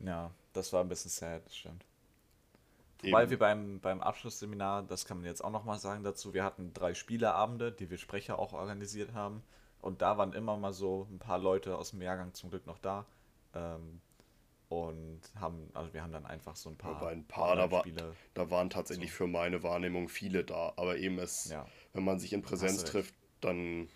Ja, 0.00 0.32
das 0.52 0.72
war 0.72 0.82
ein 0.82 0.88
bisschen 0.88 1.12
sad, 1.12 1.46
das 1.46 1.56
stimmt. 1.56 1.84
Wobei 3.04 3.30
wir 3.30 3.38
beim, 3.38 3.78
beim 3.80 4.00
Abschlussseminar, 4.00 4.82
das 4.82 5.04
kann 5.04 5.18
man 5.18 5.26
jetzt 5.26 5.44
auch 5.44 5.50
nochmal 5.50 5.78
sagen 5.78 6.02
dazu, 6.02 6.34
wir 6.34 6.42
hatten 6.42 6.72
drei 6.74 6.94
Spieleabende, 6.94 7.70
die 7.70 7.88
wir 7.88 7.98
Sprecher 7.98 8.38
auch 8.38 8.52
organisiert 8.52 9.12
haben. 9.12 9.44
Und 9.84 10.00
da 10.00 10.16
waren 10.16 10.32
immer 10.32 10.56
mal 10.56 10.72
so 10.72 11.06
ein 11.10 11.18
paar 11.18 11.38
Leute 11.38 11.76
aus 11.76 11.90
dem 11.90 12.00
Jahrgang 12.00 12.32
zum 12.32 12.48
Glück 12.48 12.66
noch 12.66 12.78
da. 12.78 13.04
Ähm, 13.52 14.00
und 14.70 15.20
haben, 15.38 15.68
also 15.74 15.92
wir 15.92 16.02
haben 16.02 16.10
dann 16.10 16.24
einfach 16.24 16.56
so 16.56 16.70
ein 16.70 16.76
paar. 16.76 16.96
Aber 16.96 17.08
ein 17.08 17.26
paar, 17.26 17.54
da, 17.54 17.70
war, 17.70 17.84
da 18.32 18.50
waren 18.50 18.70
tatsächlich 18.70 19.10
so. 19.10 19.16
für 19.16 19.26
meine 19.26 19.62
Wahrnehmung 19.62 20.08
viele 20.08 20.42
da. 20.42 20.72
Aber 20.76 20.96
eben 20.96 21.18
es, 21.18 21.50
ja. 21.50 21.66
wenn 21.92 22.02
man 22.02 22.18
sich 22.18 22.32
in 22.32 22.40
Präsenz 22.40 22.84
trifft, 22.84 23.14
dann 23.42 23.90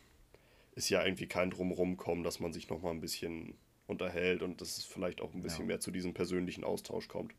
ist 0.73 0.91
ja 0.91 1.03
irgendwie 1.03 1.27
kein 1.27 1.51
Drumherum 1.51 1.97
kommen, 1.97 2.23
dass 2.23 2.39
man 2.39 2.53
sich 2.53 2.69
nochmal 2.69 2.93
ein 2.93 3.01
bisschen 3.01 3.57
unterhält 3.87 4.43
und 4.43 4.61
dass 4.61 4.77
es 4.77 4.85
vielleicht 4.85 5.23
auch 5.23 5.33
ein 5.33 5.41
bisschen 5.41 5.65
ja. 5.65 5.69
mehr 5.69 5.81
zu 5.81 5.91
diesem 5.91 6.13
persönlichen 6.13 6.65
Austausch 6.65 7.09
kommt. 7.09 7.33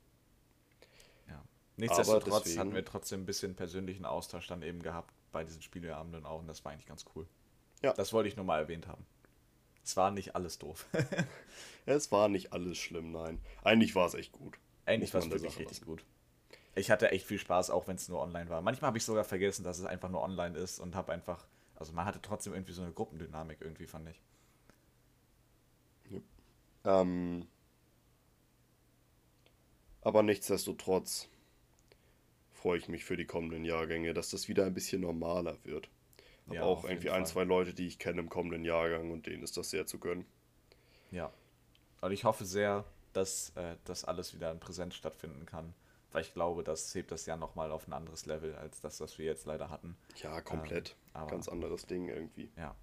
Ja. 1.27 1.39
Nichtsdestotrotz 1.77 2.45
deswegen, 2.45 2.59
hatten 2.59 2.73
wir 2.73 2.83
trotzdem 2.83 3.21
ein 3.21 3.25
bisschen 3.27 3.55
persönlichen 3.55 4.05
Austausch 4.05 4.47
dann 4.47 4.63
eben 4.63 4.81
gehabt 4.81 5.13
bei 5.31 5.43
diesen 5.43 5.61
Spieleabenden 5.61 6.25
auch 6.25 6.39
und 6.39 6.47
das 6.47 6.65
war 6.65 6.71
eigentlich 6.71 6.87
ganz 6.87 7.05
cool. 7.15 7.27
Ja. 7.81 7.93
Das 7.93 8.13
wollte 8.13 8.29
ich 8.29 8.35
nur 8.35 8.45
mal 8.45 8.59
erwähnt 8.59 8.87
haben. 8.87 9.05
Es 9.83 9.95
war 9.97 10.11
nicht 10.11 10.35
alles 10.35 10.59
doof. 10.59 10.87
es 11.85 12.11
war 12.11 12.29
nicht 12.29 12.53
alles 12.53 12.77
schlimm, 12.77 13.11
nein. 13.11 13.39
Eigentlich 13.63 13.95
war 13.95 14.05
es 14.05 14.13
echt 14.13 14.31
gut. 14.31 14.59
Eigentlich 14.85 15.13
war 15.13 15.21
es 15.21 15.29
wirklich 15.29 15.57
richtig 15.57 15.81
gut. 15.81 16.03
Ich 16.75 16.91
hatte 16.91 17.11
echt 17.11 17.25
viel 17.25 17.39
Spaß, 17.39 17.69
auch 17.71 17.87
wenn 17.87 17.95
es 17.95 18.07
nur 18.07 18.21
online 18.21 18.49
war. 18.49 18.61
Manchmal 18.61 18.89
habe 18.89 18.97
ich 18.97 19.03
sogar 19.03 19.23
vergessen, 19.23 19.63
dass 19.63 19.79
es 19.79 19.85
einfach 19.85 20.09
nur 20.09 20.21
online 20.21 20.57
ist 20.57 20.79
und 20.79 20.95
habe 20.95 21.11
einfach, 21.11 21.47
also 21.75 21.93
man 21.93 22.05
hatte 22.05 22.21
trotzdem 22.21 22.53
irgendwie 22.53 22.73
so 22.73 22.81
eine 22.81 22.91
Gruppendynamik 22.91 23.59
irgendwie, 23.61 23.87
fand 23.87 24.09
ich. 24.09 24.21
Ja. 26.11 27.01
Ähm, 27.01 27.47
aber 30.01 30.23
nichtsdestotrotz 30.23 31.29
freue 32.53 32.77
ich 32.77 32.87
mich 32.87 33.05
für 33.05 33.17
die 33.17 33.25
kommenden 33.25 33.65
Jahrgänge, 33.65 34.13
dass 34.13 34.29
das 34.29 34.47
wieder 34.47 34.65
ein 34.65 34.73
bisschen 34.73 35.01
normaler 35.01 35.57
wird. 35.63 35.89
Habe 36.49 36.55
ja, 36.55 36.63
auch 36.63 36.83
irgendwie 36.83 37.11
ein, 37.11 37.25
zwei 37.25 37.43
Leute, 37.43 37.73
die 37.73 37.85
ich 37.85 37.99
kenne 37.99 38.19
im 38.21 38.29
kommenden 38.29 38.65
Jahrgang 38.65 39.11
und 39.11 39.27
denen 39.27 39.43
ist 39.43 39.55
das 39.55 39.69
sehr 39.69 39.85
zu 39.85 39.99
gönnen. 39.99 40.25
Ja. 41.11 41.31
Und 42.01 42.11
ich 42.11 42.23
hoffe 42.23 42.45
sehr, 42.45 42.85
dass 43.13 43.51
äh, 43.55 43.75
das 43.85 44.03
alles 44.03 44.33
wieder 44.33 44.51
in 44.51 44.59
Präsenz 44.59 44.95
stattfinden 44.95 45.45
kann. 45.45 45.73
Weil 46.11 46.23
ich 46.23 46.33
glaube, 46.33 46.63
das 46.63 46.93
hebt 46.95 47.11
das 47.11 47.27
Jahr 47.27 47.37
nochmal 47.37 47.71
auf 47.71 47.87
ein 47.87 47.93
anderes 47.93 48.25
Level, 48.25 48.55
als 48.55 48.81
das, 48.81 48.99
was 48.99 49.19
wir 49.19 49.25
jetzt 49.25 49.45
leider 49.45 49.69
hatten. 49.69 49.95
Ja, 50.15 50.41
komplett. 50.41 50.95
Ähm, 51.15 51.27
Ganz 51.27 51.47
anderes 51.47 51.85
Ding 51.85 52.07
irgendwie. 52.07 52.49
Ja. 52.57 52.75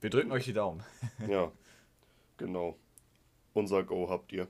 Wir 0.00 0.10
drücken 0.10 0.30
euch 0.30 0.44
die 0.44 0.52
Daumen. 0.52 0.84
ja, 1.28 1.50
genau. 2.36 2.78
Unser 3.54 3.82
Go 3.82 4.08
habt 4.08 4.32
ihr. 4.32 4.46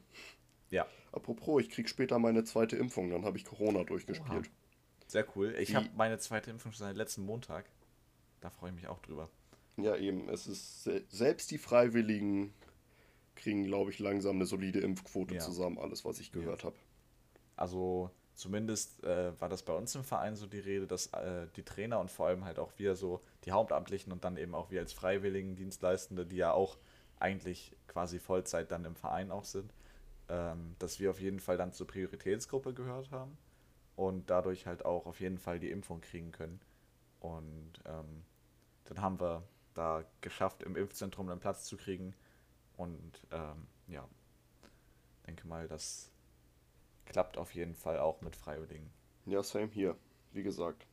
Ja. 0.68 0.86
Apropos, 1.12 1.62
ich 1.62 1.70
krieg 1.70 1.88
später 1.88 2.18
meine 2.18 2.44
zweite 2.44 2.76
Impfung, 2.76 3.10
dann 3.10 3.24
habe 3.24 3.38
ich 3.38 3.46
Corona 3.46 3.84
durchgespielt. 3.84 4.46
Oha. 4.46 4.59
Sehr 5.10 5.26
cool. 5.34 5.56
Ich 5.58 5.74
habe 5.74 5.88
meine 5.96 6.18
zweite 6.18 6.52
Impfung 6.52 6.70
schon 6.70 6.86
seit 6.86 6.96
letzten 6.96 7.24
Montag. 7.24 7.68
Da 8.40 8.48
freue 8.48 8.70
ich 8.70 8.76
mich 8.76 8.86
auch 8.86 9.00
drüber. 9.00 9.28
Ja, 9.76 9.96
eben. 9.96 10.28
Es 10.28 10.46
ist 10.46 10.84
selbst 11.08 11.50
die 11.50 11.58
Freiwilligen 11.58 12.54
kriegen, 13.34 13.64
glaube 13.64 13.90
ich, 13.90 13.98
langsam 13.98 14.36
eine 14.36 14.46
solide 14.46 14.78
Impfquote 14.78 15.34
ja. 15.34 15.40
zusammen, 15.40 15.78
alles, 15.78 16.04
was 16.04 16.20
ich 16.20 16.30
gehört 16.30 16.60
ja. 16.60 16.66
habe. 16.66 16.76
Also 17.56 18.12
zumindest 18.36 19.02
äh, 19.02 19.32
war 19.40 19.48
das 19.48 19.64
bei 19.64 19.72
uns 19.72 19.96
im 19.96 20.04
Verein 20.04 20.36
so 20.36 20.46
die 20.46 20.60
Rede, 20.60 20.86
dass 20.86 21.08
äh, 21.08 21.48
die 21.56 21.64
Trainer 21.64 21.98
und 21.98 22.12
vor 22.12 22.28
allem 22.28 22.44
halt 22.44 22.60
auch 22.60 22.70
wir 22.76 22.94
so, 22.94 23.20
die 23.46 23.50
Hauptamtlichen 23.50 24.12
und 24.12 24.22
dann 24.22 24.36
eben 24.36 24.54
auch 24.54 24.70
wir 24.70 24.78
als 24.78 24.92
Freiwilligen 24.92 25.56
Dienstleistende, 25.56 26.24
die 26.24 26.36
ja 26.36 26.52
auch 26.52 26.78
eigentlich 27.18 27.76
quasi 27.88 28.20
Vollzeit 28.20 28.70
dann 28.70 28.84
im 28.84 28.94
Verein 28.94 29.32
auch 29.32 29.44
sind, 29.44 29.74
ähm, 30.28 30.76
dass 30.78 31.00
wir 31.00 31.10
auf 31.10 31.20
jeden 31.20 31.40
Fall 31.40 31.56
dann 31.56 31.72
zur 31.72 31.88
Prioritätsgruppe 31.88 32.74
gehört 32.74 33.10
haben 33.10 33.36
und 34.00 34.30
dadurch 34.30 34.66
halt 34.66 34.86
auch 34.86 35.04
auf 35.04 35.20
jeden 35.20 35.36
Fall 35.36 35.60
die 35.60 35.70
Impfung 35.70 36.00
kriegen 36.00 36.32
können. 36.32 36.58
Und 37.20 37.72
ähm, 37.84 38.24
dann 38.84 39.02
haben 39.02 39.20
wir 39.20 39.42
da 39.74 40.06
geschafft, 40.22 40.62
im 40.62 40.74
Impfzentrum 40.74 41.28
einen 41.28 41.38
Platz 41.38 41.66
zu 41.66 41.76
kriegen. 41.76 42.14
Und 42.78 43.20
ähm, 43.30 43.66
ja, 43.88 44.08
denke 45.26 45.46
mal, 45.46 45.68
das 45.68 46.10
klappt 47.04 47.36
auf 47.36 47.54
jeden 47.54 47.74
Fall 47.74 47.98
auch 47.98 48.22
mit 48.22 48.36
Freiwilligen. 48.36 48.90
Ja, 49.26 49.42
same 49.42 49.68
hier. 49.70 49.98
Wie 50.32 50.44
gesagt, 50.44 50.86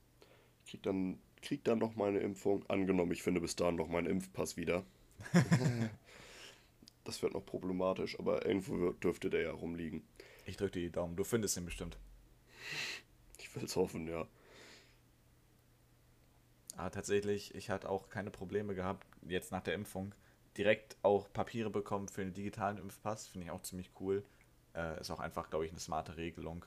ich 0.66 0.72
krieg 0.72 0.84
dann, 0.84 1.18
krieg 1.42 1.64
dann 1.64 1.80
noch 1.80 1.96
meine 1.96 2.20
Impfung. 2.20 2.70
Angenommen, 2.70 3.14
ich 3.14 3.24
finde 3.24 3.40
bis 3.40 3.56
dahin 3.56 3.76
noch 3.76 3.88
meinen 3.88 4.08
Impfpass 4.08 4.58
wieder. 4.58 4.84
das 7.06 7.22
wird 7.22 7.34
noch 7.34 7.46
problematisch, 7.46 8.20
aber 8.20 8.46
irgendwo 8.46 8.92
dürfte 8.92 9.30
der 9.30 9.44
ja 9.44 9.52
rumliegen. 9.52 10.06
Ich 10.46 10.58
drücke 10.58 10.74
dir 10.74 10.82
die 10.82 10.92
Daumen. 10.92 11.16
Du 11.16 11.24
findest 11.24 11.56
ihn 11.56 11.64
bestimmt. 11.64 11.98
Ich 13.38 13.55
will 13.55 13.63
es 13.63 13.75
hoffen, 13.75 14.07
ja. 14.07 14.27
Aber 16.75 16.91
tatsächlich, 16.91 17.55
ich 17.55 17.69
hatte 17.69 17.89
auch 17.89 18.09
keine 18.09 18.29
Probleme 18.29 18.75
gehabt, 18.75 19.05
jetzt 19.27 19.51
nach 19.51 19.63
der 19.63 19.74
Impfung 19.74 20.13
direkt 20.57 20.97
auch 21.03 21.31
Papiere 21.31 21.69
bekommen 21.69 22.07
für 22.07 22.21
den 22.21 22.33
digitalen 22.33 22.77
Impfpass. 22.77 23.27
Finde 23.27 23.45
ich 23.45 23.51
auch 23.51 23.62
ziemlich 23.62 23.91
cool. 24.00 24.24
Äh, 24.75 25.00
ist 25.00 25.12
auch 25.12 25.19
einfach, 25.19 25.50
glaube 25.50 25.65
ich, 25.65 25.71
eine 25.71 25.79
smarte 25.79 26.17
Regelung, 26.17 26.65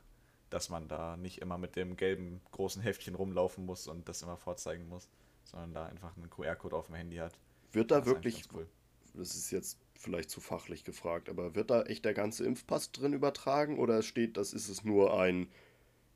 dass 0.49 0.69
man 0.69 0.88
da 0.88 1.16
nicht 1.16 1.38
immer 1.40 1.59
mit 1.59 1.76
dem 1.76 1.97
gelben 1.97 2.40
großen 2.52 2.83
Heftchen 2.83 3.14
rumlaufen 3.14 3.64
muss 3.64 3.87
und 3.87 4.09
das 4.09 4.23
immer 4.23 4.37
vorzeigen 4.37 4.88
muss, 4.88 5.09
sondern 5.45 5.75
da 5.75 5.87
einfach 5.87 6.16
einen 6.16 6.30
QR-Code 6.30 6.76
auf 6.76 6.87
dem 6.87 6.97
Handy 6.97 7.16
hat. 7.16 7.38
Wird 7.73 7.90
da 7.90 8.04
wirklich, 8.07 8.45
cool. 8.52 8.66
das 9.14 9.35
ist 9.35 9.50
jetzt 9.50 9.78
vielleicht 9.95 10.30
zu 10.30 10.40
fachlich 10.40 10.83
gefragt, 10.83 11.28
aber 11.28 11.54
wird 11.54 11.71
da 11.71 11.83
echt 11.83 12.04
der 12.04 12.14
ganze 12.14 12.45
Impfpass 12.45 12.90
drin 12.90 13.12
übertragen 13.12 13.78
oder 13.78 14.02
steht, 14.02 14.37
das 14.37 14.52
ist 14.52 14.69
es 14.69 14.83
nur 14.85 15.21
ein 15.21 15.49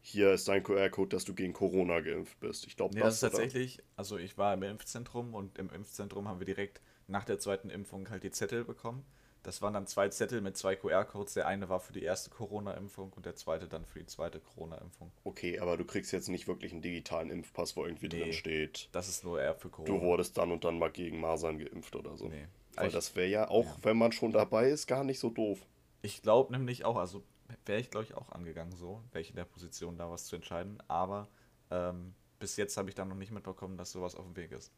hier 0.07 0.33
ist 0.33 0.47
dein 0.49 0.63
QR-Code, 0.63 1.09
dass 1.17 1.25
du 1.25 1.33
gegen 1.35 1.55
Corona 1.55 2.01
geimpft 2.01 2.39
bist. 2.39 2.67
Ich 2.67 2.77
glaube, 2.77 2.95
nee, 2.95 3.01
das, 3.01 3.21
das 3.21 3.33
ist 3.33 3.39
tatsächlich, 3.39 3.83
also 3.97 4.19
ich 4.19 4.37
war 4.37 4.53
im 4.53 4.63
Impfzentrum 4.63 5.35
und 5.35 5.57
im 5.59 5.71
Impfzentrum 5.71 6.29
haben 6.29 6.41
wir 6.41 6.45
direkt 6.45 6.83
nach 7.09 7.25
der 7.25 7.39
zweiten 7.39 7.71
Impfung 7.71 8.11
halt 8.11 8.23
die 8.23 8.31
Zettel 8.31 8.65
bekommen. 8.65 9.03
Das 9.43 9.63
waren 9.63 9.73
dann 9.73 9.87
zwei 9.87 10.09
Zettel 10.11 10.43
mit 10.43 10.57
zwei 10.59 10.77
QR-Codes. 10.77 11.35
Der 11.35 11.47
eine 11.47 11.71
war 11.71 11.81
für 11.81 11.95
die 11.95 12.03
erste 12.03 12.29
Corona-Impfung 12.31 13.13
und 13.15 13.25
der 13.25 13.35
zweite 13.35 13.67
dann 13.67 13.87
für 13.87 13.99
die 13.99 14.07
zweite 14.07 14.41
Corona-Impfung. 14.41 15.11
Okay, 15.25 15.59
aber 15.59 15.79
du 15.79 15.85
kriegst 15.87 16.13
jetzt 16.13 16.29
nicht 16.29 16.49
wirklich 16.49 16.73
einen 16.73 16.83
digitalen 16.83 17.31
Impfpass, 17.31 17.75
wo 17.77 17.85
irgendwie 17.87 18.09
Nee. 18.09 18.21
drin 18.25 18.33
steht, 18.35 18.89
Das 18.93 19.09
ist 19.09 19.25
nur 19.25 19.41
eher 19.41 19.55
für 19.55 19.71
Corona. 19.71 19.95
du 19.99 20.03
wurdest 20.03 20.37
dann 20.37 20.51
und 20.51 20.65
dann 20.65 20.79
mal 20.79 20.91
gegen 20.91 21.19
Masern 21.21 21.59
geimpft 21.59 21.97
oder 21.97 22.17
so. 22.17 22.29
Nee. 22.29 22.47
Weil 22.75 22.89
Ich- 22.89 22.93
das 22.95 23.17
wäre 23.17 23.29
ja 23.29 23.49
auch, 23.49 23.79
wenn 23.83 23.97
man 23.97 24.13
schon 24.13 24.33
dabei 24.33 24.69
ist, 24.69 24.87
gar 24.87 25.03
nicht 25.05 25.19
so 25.19 25.31
doof. 25.31 25.61
Ich 26.03 26.21
glaube 26.21 26.53
nämlich 26.53 26.85
auch, 26.85 26.97
also 26.97 27.23
wäre 27.67 27.81
ich 27.81 27.91
glaube 27.91 28.05
ich 28.07 28.15
auch 28.15 28.31
angegangen 28.33 28.73
so, 28.73 29.03
welche 29.13 29.31
in 29.31 29.37
der 29.37 29.45
Position 29.45 29.97
da 29.99 30.11
was 30.11 30.27
zu 30.27 30.37
entscheiden, 30.37 30.83
aber 30.89 31.29
ähm, 31.71 32.15
bis 32.39 32.57
jetzt 32.57 32.77
habe 32.77 32.89
ich 32.89 32.95
da 32.95 33.05
noch 33.05 33.17
nicht 33.17 33.33
mitbekommen, 33.33 33.77
dass 33.77 33.93
sowas 33.93 34.15
auf 34.15 34.25
dem 34.25 34.37
Weg 34.37 34.53
ist. 34.53 34.73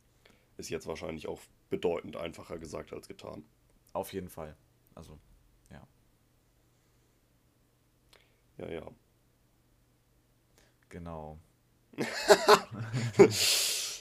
Ist 0.56 0.70
jetzt 0.70 0.86
wahrscheinlich 0.86 1.28
auch 1.28 1.40
bedeutend 1.70 2.16
einfacher 2.16 2.58
gesagt 2.58 2.92
als 2.92 3.08
getan. 3.08 3.44
Auf 3.92 4.12
jeden 4.12 4.28
Fall. 4.28 4.56
Also, 4.94 5.18
ja. 5.70 5.86
Ja, 8.58 8.68
ja. 8.68 8.86
Genau. 10.88 11.38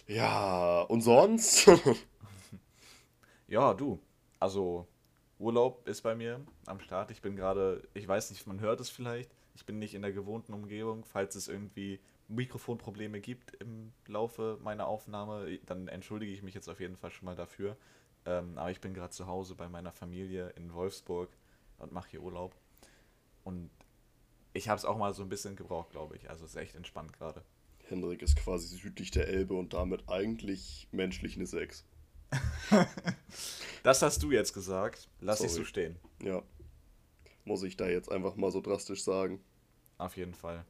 Ja, 0.08 0.82
und 0.82 1.02
sonst? 1.02 1.68
Ja, 3.48 3.74
du. 3.74 4.00
Also, 4.40 4.88
Urlaub 5.40 5.88
ist 5.88 6.02
bei 6.02 6.16
mir 6.16 6.46
am 6.66 6.80
Start. 6.80 7.12
Ich 7.12 7.22
bin 7.22 7.36
gerade, 7.36 7.88
ich 7.94 8.08
weiß 8.08 8.30
nicht, 8.30 8.48
man 8.48 8.60
hört 8.62 8.80
es 8.80 8.90
vielleicht. 8.90 9.30
Ich 9.56 9.66
bin 9.66 9.80
nicht 9.80 9.94
in 9.94 10.02
der 10.02 10.14
gewohnten 10.14 10.54
Umgebung. 10.54 11.04
Falls 11.06 11.36
es 11.36 11.48
irgendwie 11.48 12.00
Mikrofonprobleme 12.28 13.20
gibt 13.20 13.54
im 13.56 13.92
Laufe 14.08 14.58
meiner 14.64 14.88
Aufnahme, 14.88 15.60
dann 15.66 15.88
entschuldige 15.88 16.32
ich 16.32 16.42
mich 16.42 16.54
jetzt 16.54 16.70
auf 16.70 16.80
jeden 16.80 16.96
Fall 16.96 17.12
schon 17.12 17.26
mal 17.26 17.36
dafür. 17.36 17.78
Ähm, 18.26 18.58
aber 18.58 18.72
ich 18.72 18.82
bin 18.82 18.94
gerade 18.94 19.12
zu 19.12 19.28
Hause 19.28 19.56
bei 19.56 19.70
meiner 19.70 19.92
Familie 19.92 20.50
in 20.56 20.74
Wolfsburg 20.74 21.30
und 21.78 21.92
mache 21.92 22.12
hier 22.12 22.22
Urlaub. 22.22 22.56
Und 23.44 23.70
ich 24.54 24.70
habe 24.70 24.78
es 24.78 24.86
auch 24.86 24.98
mal 24.98 25.14
so 25.14 25.22
ein 25.22 25.30
bisschen 25.30 25.56
gebraucht, 25.56 25.92
glaube 25.92 26.16
ich. 26.16 26.30
Also 26.30 26.46
es 26.46 26.52
ist 26.52 26.58
echt 26.58 26.76
entspannt 26.76 27.14
gerade. 27.14 27.44
Hendrik 27.88 28.22
ist 28.22 28.36
quasi 28.38 28.76
südlich 28.76 29.12
der 29.12 29.28
Elbe 29.28 29.54
und 29.54 29.74
damit 29.74 30.10
eigentlich 30.10 30.88
menschlich 30.92 31.36
eine 31.36 31.46
6. 31.46 31.86
Das 33.84 34.02
hast 34.02 34.24
du 34.24 34.32
jetzt 34.32 34.54
gesagt. 34.54 35.08
Lass 35.22 35.42
ich 35.42 35.50
so 35.50 35.58
Sorry. 35.58 35.68
stehen. 35.68 35.96
Ja. 36.24 36.42
Muss 37.44 37.62
ich 37.62 37.78
da 37.78 37.88
jetzt 37.88 38.12
einfach 38.12 38.36
mal 38.36 38.50
so 38.50 38.60
drastisch 38.60 39.04
sagen. 39.04 39.40
Auf 40.00 40.18
jeden 40.18 40.34
Fall. 40.34 40.66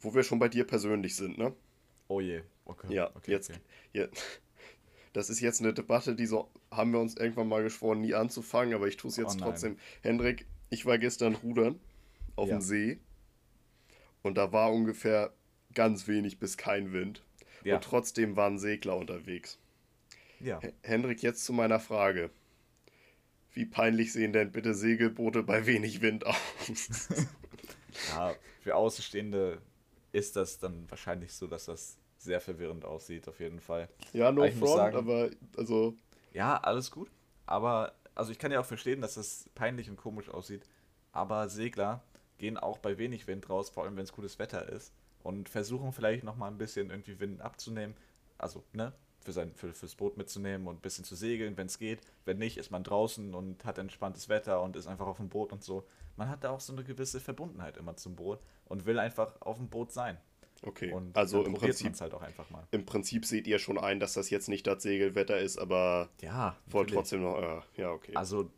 Wo 0.00 0.14
wir 0.14 0.22
schon 0.22 0.38
bei 0.38 0.48
dir 0.50 0.66
persönlich 0.66 1.16
sind, 1.16 1.38
ne? 1.38 1.54
Oh 2.08 2.20
je. 2.20 2.42
Okay. 2.66 2.92
Ja, 2.94 3.10
okay, 3.16 3.30
jetzt, 3.30 3.48
okay. 3.50 3.60
ja. 3.94 4.06
Das 5.14 5.28
ist 5.28 5.40
jetzt 5.40 5.60
eine 5.60 5.74
Debatte, 5.74 6.14
die 6.14 6.24
so 6.26 6.50
haben 6.70 6.92
wir 6.92 7.00
uns 7.00 7.16
irgendwann 7.16 7.46
mal 7.48 7.62
geschworen, 7.62 8.00
nie 8.00 8.14
anzufangen, 8.14 8.72
aber 8.74 8.88
ich 8.88 8.96
tue 8.96 9.10
es 9.10 9.16
jetzt 9.18 9.36
Oh 9.36 9.44
trotzdem. 9.44 9.76
Hendrik, 10.02 10.46
ich 10.70 10.86
war 10.86 10.96
gestern 10.98 11.34
rudern 11.34 11.78
auf 12.34 12.48
Ja. 12.48 12.56
dem 12.56 12.62
See 12.62 12.98
und 14.22 14.36
da 14.38 14.52
war 14.52 14.72
ungefähr 14.72 15.32
ganz 15.74 16.08
wenig 16.08 16.38
bis 16.38 16.56
kein 16.56 16.92
Wind. 16.94 17.22
Ja. 17.62 17.74
Und 17.76 17.84
trotzdem 17.84 18.36
waren 18.36 18.58
Segler 18.58 18.96
unterwegs. 18.96 19.58
Ja. 20.42 20.60
H- 20.62 20.72
Hendrik, 20.82 21.22
jetzt 21.22 21.44
zu 21.44 21.52
meiner 21.52 21.80
Frage. 21.80 22.30
Wie 23.54 23.66
peinlich 23.66 24.12
sehen 24.12 24.32
denn 24.32 24.50
bitte 24.52 24.74
Segelboote 24.74 25.42
bei 25.42 25.66
wenig 25.66 26.00
Wind 26.00 26.26
aus? 26.26 26.36
ja, 28.08 28.34
für 28.62 28.74
Außenstehende 28.76 29.60
ist 30.12 30.36
das 30.36 30.58
dann 30.58 30.90
wahrscheinlich 30.90 31.32
so, 31.34 31.46
dass 31.46 31.66
das 31.66 31.96
sehr 32.18 32.40
verwirrend 32.40 32.84
aussieht, 32.84 33.28
auf 33.28 33.40
jeden 33.40 33.60
Fall. 33.60 33.88
ja, 34.12 34.30
no 34.32 34.42
Aber 34.42 34.52
front, 34.52 34.68
sagen- 34.68 34.96
aber 34.96 35.30
also, 35.56 35.94
Ja, 36.32 36.56
alles 36.58 36.90
gut. 36.90 37.10
Aber, 37.46 37.94
also 38.14 38.30
ich 38.32 38.38
kann 38.38 38.52
ja 38.52 38.60
auch 38.60 38.64
verstehen, 38.66 39.00
dass 39.00 39.14
das 39.14 39.48
peinlich 39.54 39.90
und 39.90 39.96
komisch 39.96 40.28
aussieht. 40.28 40.62
Aber 41.12 41.48
Segler 41.48 42.02
gehen 42.38 42.56
auch 42.56 42.78
bei 42.78 42.96
wenig 42.96 43.26
Wind 43.26 43.50
raus, 43.50 43.68
vor 43.70 43.84
allem 43.84 43.96
wenn 43.96 44.04
es 44.04 44.12
gutes 44.12 44.38
Wetter 44.38 44.68
ist. 44.68 44.92
Und 45.22 45.48
versuchen 45.48 45.92
vielleicht 45.92 46.24
nochmal 46.24 46.50
ein 46.50 46.58
bisschen 46.58 46.90
irgendwie 46.90 47.20
Wind 47.20 47.40
abzunehmen. 47.42 47.94
Also, 48.38 48.64
ne? 48.72 48.92
Für 49.24 49.32
sein, 49.32 49.52
für, 49.54 49.72
fürs 49.72 49.94
Boot 49.94 50.16
mitzunehmen 50.16 50.66
und 50.66 50.76
ein 50.76 50.80
bisschen 50.80 51.04
zu 51.04 51.14
segeln, 51.14 51.56
wenn 51.56 51.66
es 51.66 51.78
geht. 51.78 52.00
Wenn 52.24 52.38
nicht, 52.38 52.56
ist 52.58 52.70
man 52.70 52.82
draußen 52.82 53.34
und 53.34 53.64
hat 53.64 53.78
entspanntes 53.78 54.28
Wetter 54.28 54.60
und 54.62 54.74
ist 54.76 54.86
einfach 54.88 55.06
auf 55.06 55.18
dem 55.18 55.28
Boot 55.28 55.52
und 55.52 55.62
so. 55.62 55.86
Man 56.16 56.28
hat 56.28 56.42
da 56.44 56.50
auch 56.50 56.60
so 56.60 56.72
eine 56.72 56.82
gewisse 56.84 57.20
Verbundenheit 57.20 57.76
immer 57.76 57.96
zum 57.96 58.16
Boot 58.16 58.40
und 58.66 58.84
will 58.84 58.98
einfach 58.98 59.40
auf 59.40 59.56
dem 59.58 59.68
Boot 59.68 59.92
sein. 59.92 60.18
okay. 60.62 60.92
Und 60.92 61.16
also 61.16 61.44
im 61.44 61.54
Prinzip, 61.54 61.98
halt 62.00 62.14
auch 62.14 62.22
einfach 62.22 62.50
mal. 62.50 62.66
im 62.70 62.84
Prinzip 62.84 63.24
seht 63.26 63.46
ihr 63.46 63.58
schon 63.58 63.78
ein, 63.78 64.00
dass 64.00 64.14
das 64.14 64.28
jetzt 64.30 64.48
nicht 64.48 64.66
das 64.66 64.82
Segelwetter 64.82 65.38
ist, 65.38 65.58
aber 65.58 66.08
Ja, 66.20 66.56
natürlich. 66.66 66.94
trotzdem 66.94 67.22
noch, 67.22 67.38
äh, 67.38 67.60
ja, 67.80 67.90
okay. 67.90 68.14
Also 68.14 68.50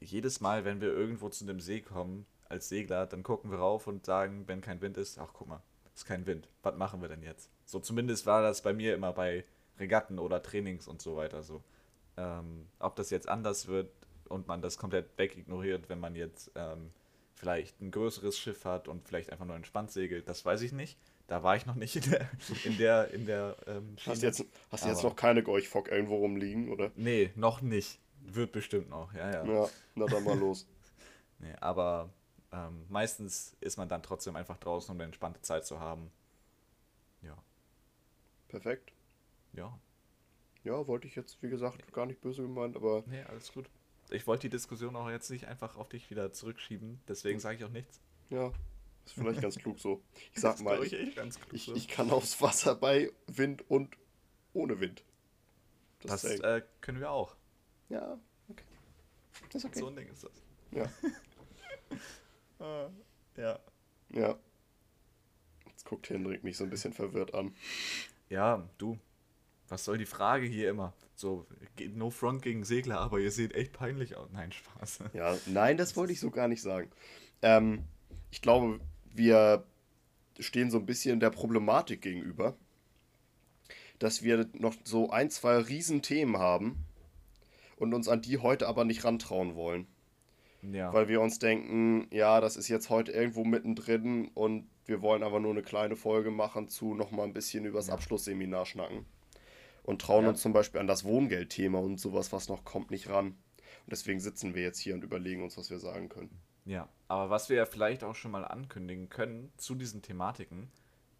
jedes 0.00 0.40
Mal, 0.40 0.64
wenn 0.64 0.80
wir 0.80 0.88
irgendwo 0.92 1.28
zu 1.28 1.44
einem 1.44 1.60
See 1.60 1.80
kommen 1.80 2.24
als 2.48 2.68
Segler, 2.68 3.06
dann 3.06 3.22
gucken 3.22 3.50
wir 3.50 3.58
rauf 3.58 3.86
und 3.86 4.06
sagen, 4.06 4.44
wenn 4.46 4.60
kein 4.60 4.80
Wind 4.80 4.96
ist, 4.96 5.18
ach 5.18 5.30
guck 5.32 5.48
mal, 5.48 5.62
ist 5.94 6.06
kein 6.06 6.26
Wind. 6.26 6.48
Was 6.62 6.76
machen 6.76 7.02
wir 7.02 7.08
denn 7.08 7.22
jetzt? 7.22 7.50
So 7.64 7.80
zumindest 7.80 8.24
war 8.24 8.42
das 8.42 8.62
bei 8.62 8.72
mir 8.72 8.94
immer 8.94 9.12
bei 9.12 9.44
Regatten 9.78 10.18
oder 10.18 10.42
Trainings 10.42 10.88
und 10.88 11.00
so 11.02 11.16
weiter 11.16 11.42
so. 11.42 11.62
Ähm, 12.16 12.66
ob 12.78 12.96
das 12.96 13.10
jetzt 13.10 13.28
anders 13.28 13.68
wird 13.68 13.90
und 14.28 14.48
man 14.48 14.60
das 14.60 14.78
komplett 14.78 15.06
wegignoriert, 15.16 15.88
wenn 15.88 16.00
man 16.00 16.14
jetzt 16.14 16.50
ähm, 16.54 16.90
vielleicht 17.34 17.80
ein 17.80 17.90
größeres 17.90 18.38
Schiff 18.38 18.64
hat 18.64 18.88
und 18.88 19.06
vielleicht 19.06 19.30
einfach 19.30 19.44
nur 19.44 19.56
entspannt 19.56 19.90
segelt, 19.92 20.28
das 20.28 20.44
weiß 20.44 20.62
ich 20.62 20.72
nicht. 20.72 20.98
Da 21.28 21.42
war 21.42 21.56
ich 21.56 21.66
noch 21.66 21.74
nicht 21.74 21.94
in 21.96 22.10
der, 22.10 22.28
in 22.64 22.78
der, 22.78 23.10
in 23.12 23.26
der 23.26 23.56
ähm, 23.66 23.96
hast 24.04 24.22
du 24.22 24.26
jetzt, 24.26 24.44
hast 24.70 24.86
jetzt 24.86 25.02
noch 25.02 25.14
keine 25.14 25.42
Gorchfock 25.42 25.88
irgendwo 25.88 26.16
rumliegen, 26.16 26.70
oder? 26.70 26.90
Nee, 26.96 27.30
noch 27.36 27.60
nicht. 27.60 28.00
Wird 28.20 28.52
bestimmt 28.52 28.90
noch, 28.90 29.12
ja, 29.14 29.30
ja. 29.30 29.44
Ja, 29.44 29.68
na 29.94 30.06
dann 30.06 30.24
mal 30.24 30.38
los. 30.38 30.66
Nee, 31.40 31.54
aber 31.60 32.10
ähm, 32.50 32.84
meistens 32.88 33.56
ist 33.60 33.76
man 33.76 33.88
dann 33.88 34.02
trotzdem 34.02 34.34
einfach 34.34 34.56
draußen, 34.56 34.90
um 34.90 34.96
eine 34.96 35.04
entspannte 35.04 35.40
Zeit 35.40 35.64
zu 35.64 35.78
haben. 35.78 36.10
Ja, 37.22 37.38
Perfekt. 38.48 38.92
Ja. 39.54 39.78
Ja, 40.64 40.86
wollte 40.86 41.06
ich 41.06 41.14
jetzt, 41.14 41.42
wie 41.42 41.48
gesagt, 41.48 41.92
gar 41.92 42.04
nicht 42.06 42.20
böse 42.20 42.42
gemeint, 42.42 42.76
aber 42.76 43.02
Nee, 43.06 43.22
alles 43.22 43.52
gut. 43.52 43.70
Ich 44.10 44.26
wollte 44.26 44.42
die 44.42 44.50
Diskussion 44.50 44.96
auch 44.96 45.08
jetzt 45.10 45.30
nicht 45.30 45.46
einfach 45.46 45.76
auf 45.76 45.88
dich 45.88 46.10
wieder 46.10 46.32
zurückschieben, 46.32 47.00
deswegen 47.08 47.38
sage 47.40 47.56
ich 47.58 47.64
auch 47.64 47.70
nichts. 47.70 48.00
ja, 48.30 48.52
ist 49.04 49.14
vielleicht 49.14 49.40
ganz 49.40 49.56
klug 49.56 49.78
so. 49.78 50.02
Ich 50.34 50.40
sag 50.40 50.52
Das 50.54 50.62
mal, 50.62 50.82
ich, 50.82 50.92
ich, 51.52 51.64
so. 51.64 51.74
ich 51.74 51.88
kann 51.88 52.10
aufs 52.10 52.40
Wasser 52.42 52.74
bei 52.74 53.10
Wind 53.26 53.64
und 53.70 53.96
ohne 54.52 54.80
Wind. 54.80 55.04
das 56.00 56.24
echt- 56.24 56.42
äh, 56.42 56.62
können 56.80 57.00
wir 57.00 57.10
auch. 57.10 57.36
ja, 57.88 58.18
okay. 58.48 58.64
Das 59.50 59.62
ist 59.62 59.64
okay. 59.66 59.78
So 59.78 59.86
ein 59.88 59.96
Ding 59.96 60.08
ist 60.08 60.24
das. 60.24 60.42
Ja, 60.72 60.84
Äh, 62.60 62.90
ja. 63.40 63.58
ja. 64.10 64.38
Jetzt 65.68 65.84
guckt 65.84 66.10
Hendrik 66.10 66.44
mich 66.44 66.56
so 66.56 66.64
ein 66.64 66.70
bisschen 66.70 66.92
verwirrt 66.92 67.32
an. 67.34 67.54
Ja, 68.28 68.68
du. 68.78 68.98
Was 69.68 69.84
soll 69.84 69.98
die 69.98 70.06
Frage 70.06 70.46
hier 70.46 70.70
immer? 70.70 70.94
So, 71.14 71.46
no 71.94 72.10
front 72.10 72.42
gegen 72.42 72.64
Segler, 72.64 73.00
aber 73.00 73.18
ihr 73.18 73.30
seht 73.30 73.54
echt 73.54 73.72
peinlich 73.72 74.16
aus. 74.16 74.28
Nein, 74.32 74.52
Spaß. 74.52 75.00
Ja, 75.12 75.36
nein, 75.46 75.76
das 75.76 75.96
wollte 75.96 76.12
ich 76.12 76.20
so 76.20 76.30
gar 76.30 76.48
nicht 76.48 76.62
sagen. 76.62 76.90
Ähm, 77.42 77.84
ich 78.30 78.40
glaube, 78.40 78.80
wir 79.12 79.64
stehen 80.38 80.70
so 80.70 80.78
ein 80.78 80.86
bisschen 80.86 81.20
der 81.20 81.30
Problematik 81.30 82.02
gegenüber, 82.02 82.56
dass 83.98 84.22
wir 84.22 84.48
noch 84.54 84.74
so 84.84 85.10
ein, 85.10 85.30
zwei 85.30 85.58
Riesenthemen 85.58 86.38
haben 86.38 86.84
und 87.76 87.94
uns 87.94 88.08
an 88.08 88.22
die 88.22 88.38
heute 88.38 88.68
aber 88.68 88.84
nicht 88.84 89.04
rantrauen 89.04 89.54
wollen. 89.54 89.86
Ja. 90.62 90.92
Weil 90.92 91.08
wir 91.08 91.20
uns 91.20 91.38
denken, 91.38 92.08
ja, 92.10 92.40
das 92.40 92.56
ist 92.56 92.68
jetzt 92.68 92.90
heute 92.90 93.12
irgendwo 93.12 93.44
mittendrin 93.44 94.28
und 94.34 94.68
wir 94.86 95.02
wollen 95.02 95.22
aber 95.22 95.38
nur 95.40 95.52
eine 95.52 95.62
kleine 95.62 95.96
Folge 95.96 96.30
machen 96.30 96.68
zu 96.68 96.94
nochmal 96.94 97.26
ein 97.26 97.32
bisschen 97.32 97.64
übers 97.64 97.88
Ja. 97.88 97.94
Abschlussseminar 97.94 98.66
schnacken. 98.66 99.04
Und 99.88 100.02
trauen 100.02 100.24
Ja. 100.24 100.28
uns 100.28 100.42
zum 100.42 100.52
Beispiel 100.52 100.80
an 100.80 100.86
das 100.86 101.04
Wohngeldthema 101.04 101.78
und 101.78 101.98
sowas, 101.98 102.30
was 102.30 102.48
noch 102.48 102.62
kommt, 102.62 102.90
nicht 102.90 103.08
ran. 103.08 103.28
Und 103.28 103.90
deswegen 103.90 104.20
sitzen 104.20 104.54
wir 104.54 104.62
jetzt 104.62 104.78
hier 104.78 104.94
und 104.94 105.02
überlegen 105.02 105.42
uns, 105.42 105.56
was 105.56 105.70
wir 105.70 105.78
sagen 105.78 106.10
können. 106.10 106.42
Ja, 106.66 106.90
aber 107.08 107.30
was 107.30 107.48
wir 107.48 107.56
ja 107.56 107.64
vielleicht 107.64 108.04
auch 108.04 108.14
schon 108.14 108.30
mal 108.30 108.44
ankündigen 108.44 109.08
können 109.08 109.50
zu 109.56 109.74
diesen 109.74 110.02
Thematiken, 110.02 110.70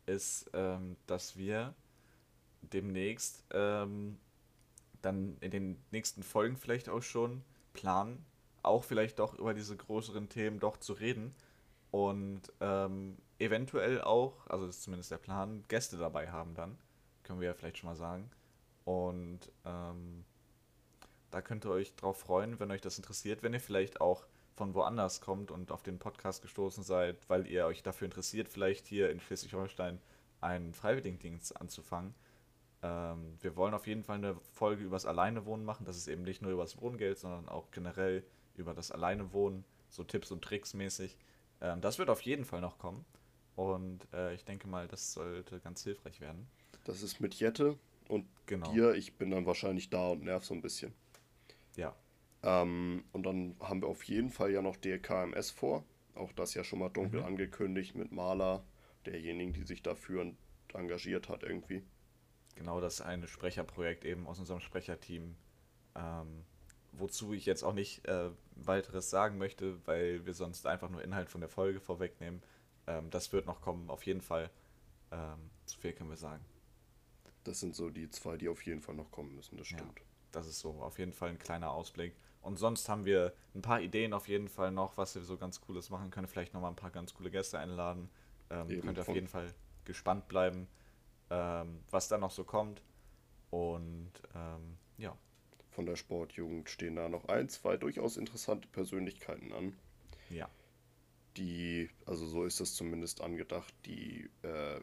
ist, 0.04 0.50
ähm, 0.52 0.96
dass 1.06 1.38
wir 1.38 1.74
demnächst 2.60 3.42
ähm, 3.52 4.18
dann 5.00 5.38
in 5.40 5.50
den 5.50 5.82
nächsten 5.90 6.22
Folgen 6.22 6.58
vielleicht 6.58 6.90
auch 6.90 7.02
schon 7.02 7.42
planen, 7.72 8.22
auch 8.62 8.84
vielleicht 8.84 9.18
doch 9.18 9.32
über 9.32 9.54
diese 9.54 9.78
größeren 9.78 10.28
Themen 10.28 10.60
doch 10.60 10.76
zu 10.76 10.92
reden 10.92 11.34
und 11.90 12.42
ähm, 12.60 13.16
eventuell 13.38 14.02
auch, 14.02 14.46
also 14.48 14.66
das 14.66 14.76
ist 14.76 14.82
zumindest 14.82 15.10
der 15.10 15.16
Plan, 15.16 15.64
Gäste 15.68 15.96
dabei 15.96 16.30
haben 16.30 16.54
dann, 16.54 16.76
können 17.22 17.40
wir 17.40 17.46
ja 17.48 17.54
vielleicht 17.54 17.78
schon 17.78 17.88
mal 17.88 17.96
sagen. 17.96 18.30
Und 18.88 19.40
ähm, 19.66 20.24
da 21.30 21.42
könnt 21.42 21.66
ihr 21.66 21.70
euch 21.70 21.94
drauf 21.94 22.20
freuen, 22.20 22.58
wenn 22.58 22.70
euch 22.70 22.80
das 22.80 22.96
interessiert, 22.96 23.42
wenn 23.42 23.52
ihr 23.52 23.60
vielleicht 23.60 24.00
auch 24.00 24.26
von 24.54 24.72
woanders 24.72 25.20
kommt 25.20 25.50
und 25.50 25.70
auf 25.72 25.82
den 25.82 25.98
Podcast 25.98 26.40
gestoßen 26.40 26.82
seid, 26.82 27.18
weil 27.28 27.46
ihr 27.46 27.66
euch 27.66 27.82
dafür 27.82 28.06
interessiert, 28.06 28.48
vielleicht 28.48 28.86
hier 28.86 29.10
in 29.10 29.20
Schleswig-Holstein 29.20 30.00
einen 30.40 30.72
Freiwilligendienst 30.72 31.60
anzufangen. 31.60 32.14
Ähm, 32.82 33.36
wir 33.42 33.56
wollen 33.56 33.74
auf 33.74 33.86
jeden 33.86 34.04
Fall 34.04 34.16
eine 34.16 34.36
Folge 34.54 34.84
übers 34.84 35.04
Alleinewohnen 35.04 35.66
machen. 35.66 35.84
Das 35.84 35.98
ist 35.98 36.08
eben 36.08 36.22
nicht 36.22 36.40
nur 36.40 36.52
übers 36.52 36.80
Wohngeld, 36.80 37.18
sondern 37.18 37.46
auch 37.46 37.70
generell 37.72 38.24
über 38.54 38.72
das 38.72 38.90
Alleinewohnen, 38.90 39.66
so 39.90 40.02
Tipps 40.02 40.30
und 40.30 40.42
Tricks 40.42 40.72
mäßig. 40.72 41.18
Ähm, 41.60 41.82
das 41.82 41.98
wird 41.98 42.08
auf 42.08 42.22
jeden 42.22 42.46
Fall 42.46 42.62
noch 42.62 42.78
kommen. 42.78 43.04
Und 43.54 44.08
äh, 44.14 44.32
ich 44.32 44.46
denke 44.46 44.66
mal, 44.66 44.88
das 44.88 45.12
sollte 45.12 45.60
ganz 45.60 45.84
hilfreich 45.84 46.22
werden. 46.22 46.48
Das 46.84 47.02
ist 47.02 47.20
mit 47.20 47.34
Jette 47.34 47.76
und 48.08 48.26
Genau. 48.46 48.72
dir. 48.72 48.94
Ich 48.94 49.16
bin 49.16 49.30
dann 49.30 49.46
wahrscheinlich 49.46 49.90
da 49.90 50.08
und 50.08 50.24
nerv 50.24 50.44
so 50.44 50.54
ein 50.54 50.62
bisschen. 50.62 50.92
Ja, 51.76 51.94
Ähm, 52.42 53.04
und 53.12 53.24
dann 53.24 53.56
haben 53.60 53.82
wir 53.82 53.88
auf 53.88 54.02
jeden 54.04 54.30
Fall 54.30 54.50
ja 54.52 54.62
noch 54.62 54.76
DKMS 54.76 55.50
vor. 55.50 55.84
Auch 56.14 56.32
das 56.32 56.54
ja 56.54 56.62
schon 56.64 56.78
mal 56.78 56.88
dunkel 56.88 57.20
Mhm. 57.20 57.26
angekündigt 57.26 57.94
mit 57.96 58.12
Maler, 58.12 58.64
derjenigen, 59.06 59.52
die 59.52 59.64
sich 59.64 59.82
dafür 59.82 60.32
engagiert 60.74 61.28
hat 61.28 61.42
irgendwie. 61.42 61.82
genau 62.54 62.80
das 62.80 63.00
eine 63.00 63.28
Sprecherprojekt 63.28 64.04
eben 64.04 64.26
aus 64.26 64.38
unserem 64.40 64.60
Sprecherteam. 64.60 65.36
Ähm, 65.94 66.44
wozu 66.92 67.32
ich 67.32 67.46
jetzt 67.46 67.62
auch 67.62 67.72
nicht 67.72 68.04
äh, 68.08 68.30
weiteres 68.56 69.10
sagen 69.10 69.38
möchte, 69.38 69.84
weil 69.86 70.26
wir 70.26 70.34
sonst 70.34 70.66
einfach 70.66 70.90
nur 70.90 71.02
Inhalt 71.04 71.28
von 71.30 71.40
der 71.40 71.50
Folge 71.50 71.78
vorwegnehmen. 71.80 72.42
Ähm, 72.88 73.10
das 73.10 73.32
wird 73.32 73.46
noch 73.46 73.60
kommen, 73.60 73.90
auf 73.90 74.04
jeden 74.06 74.20
Fall. 74.22 74.50
Ähm, 75.12 75.50
so 75.66 75.78
viel 75.78 75.92
können 75.92 76.10
wir 76.10 76.16
sagen. 76.16 76.44
Das 77.48 77.60
sind 77.60 77.74
so 77.74 77.90
die 77.90 78.10
zwei, 78.10 78.36
die 78.36 78.48
auf 78.48 78.62
jeden 78.66 78.80
Fall 78.80 78.94
noch 78.94 79.10
kommen 79.10 79.34
müssen, 79.34 79.56
das 79.56 79.70
Ja. 79.70 79.78
stimmt. 79.78 80.00
Das 80.32 80.46
ist 80.46 80.58
so 80.60 80.70
auf 80.82 80.98
jeden 80.98 81.12
Fall 81.12 81.30
ein 81.30 81.38
kleiner 81.38 81.70
Ausblick. 81.70 82.14
Und 82.42 82.58
sonst 82.58 82.88
haben 82.88 83.04
wir 83.04 83.32
ein 83.54 83.62
paar 83.62 83.80
Ideen 83.80 84.12
auf 84.12 84.28
jeden 84.28 84.48
Fall 84.48 84.70
noch, 84.70 84.96
was 84.96 85.14
wir 85.14 85.22
so 85.22 85.36
ganz 85.38 85.60
Cooles 85.60 85.90
machen 85.90 86.10
können. 86.10 86.26
Vielleicht 86.28 86.52
nochmal 86.54 86.70
ein 86.70 86.76
paar 86.76 86.90
ganz 86.90 87.14
coole 87.14 87.30
Gäste 87.30 87.58
einladen. 87.58 88.10
Ähm, 88.50 88.68
könnt 88.80 88.98
ihr 88.98 89.00
auf 89.00 89.08
jeden 89.14 89.28
Fall 89.28 89.52
gespannt 89.84 90.28
bleiben, 90.28 90.68
ähm, 91.30 91.80
was 91.90 92.08
da 92.08 92.18
noch 92.18 92.30
so 92.30 92.44
kommt. 92.44 92.82
Und 93.50 94.12
ähm, 94.34 94.76
ja, 94.98 95.16
Von 95.70 95.86
der 95.86 95.96
Sportjugend 95.96 96.68
stehen 96.68 96.96
da 96.96 97.08
noch 97.08 97.24
ein, 97.28 97.48
zwei 97.48 97.76
durchaus 97.76 98.16
interessante 98.18 98.68
Persönlichkeiten 98.68 99.52
an, 99.52 99.76
ja, 100.28 100.48
die, 101.36 101.88
also 102.04 102.26
so 102.26 102.44
ist 102.44 102.60
es 102.60 102.74
zumindest 102.74 103.20
angedacht, 103.22 103.72
die 103.86 104.28
äh, 104.42 104.80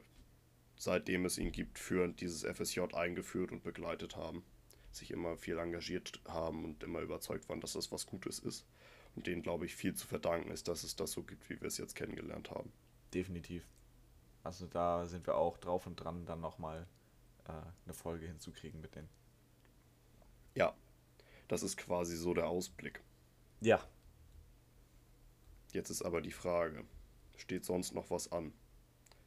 seitdem 0.77 1.25
es 1.25 1.37
ihn 1.37 1.51
gibt, 1.51 1.79
führend 1.79 2.21
dieses 2.21 2.43
FSJ 2.43 2.81
eingeführt 2.93 3.51
und 3.51 3.63
begleitet 3.63 4.15
haben, 4.15 4.43
sich 4.91 5.11
immer 5.11 5.37
viel 5.37 5.57
engagiert 5.57 6.19
haben 6.27 6.65
und 6.65 6.83
immer 6.83 7.01
überzeugt 7.01 7.49
waren, 7.49 7.61
dass 7.61 7.73
das 7.73 7.91
was 7.91 8.05
Gutes 8.05 8.39
ist. 8.39 8.65
Und 9.15 9.27
denen, 9.27 9.43
glaube 9.43 9.65
ich, 9.65 9.75
viel 9.75 9.93
zu 9.93 10.05
verdanken 10.07 10.51
ist, 10.51 10.67
dass 10.67 10.83
es 10.83 10.95
das 10.95 11.11
so 11.11 11.23
gibt, 11.23 11.49
wie 11.49 11.59
wir 11.61 11.67
es 11.67 11.77
jetzt 11.77 11.95
kennengelernt 11.95 12.51
haben. 12.51 12.71
definitiv. 13.13 13.65
Also 14.43 14.67
da 14.67 15.05
sind 15.05 15.25
wir 15.25 15.35
auch 15.35 15.57
drauf 15.57 15.87
und 15.87 15.95
dran, 15.95 16.25
dann 16.25 16.41
nochmal 16.41 16.85
äh, 17.45 17.51
eine 17.85 17.93
Folge 17.93 18.27
hinzukriegen 18.27 18.81
mit 18.81 18.93
denen. 18.93 19.09
Ja, 20.53 20.75
das 21.47 21.63
ist 21.63 21.77
quasi 21.77 22.15
so 22.15 22.33
der 22.33 22.47
Ausblick. 22.47 23.01
Ja, 23.61 23.81
Jetzt 25.75 25.89
ist 25.89 26.03
aber 26.03 26.21
die 26.21 26.31
Frage, 26.31 26.85
steht 27.35 27.65
sonst 27.65 27.93
noch 27.93 28.09
was 28.09 28.31
an? 28.31 28.53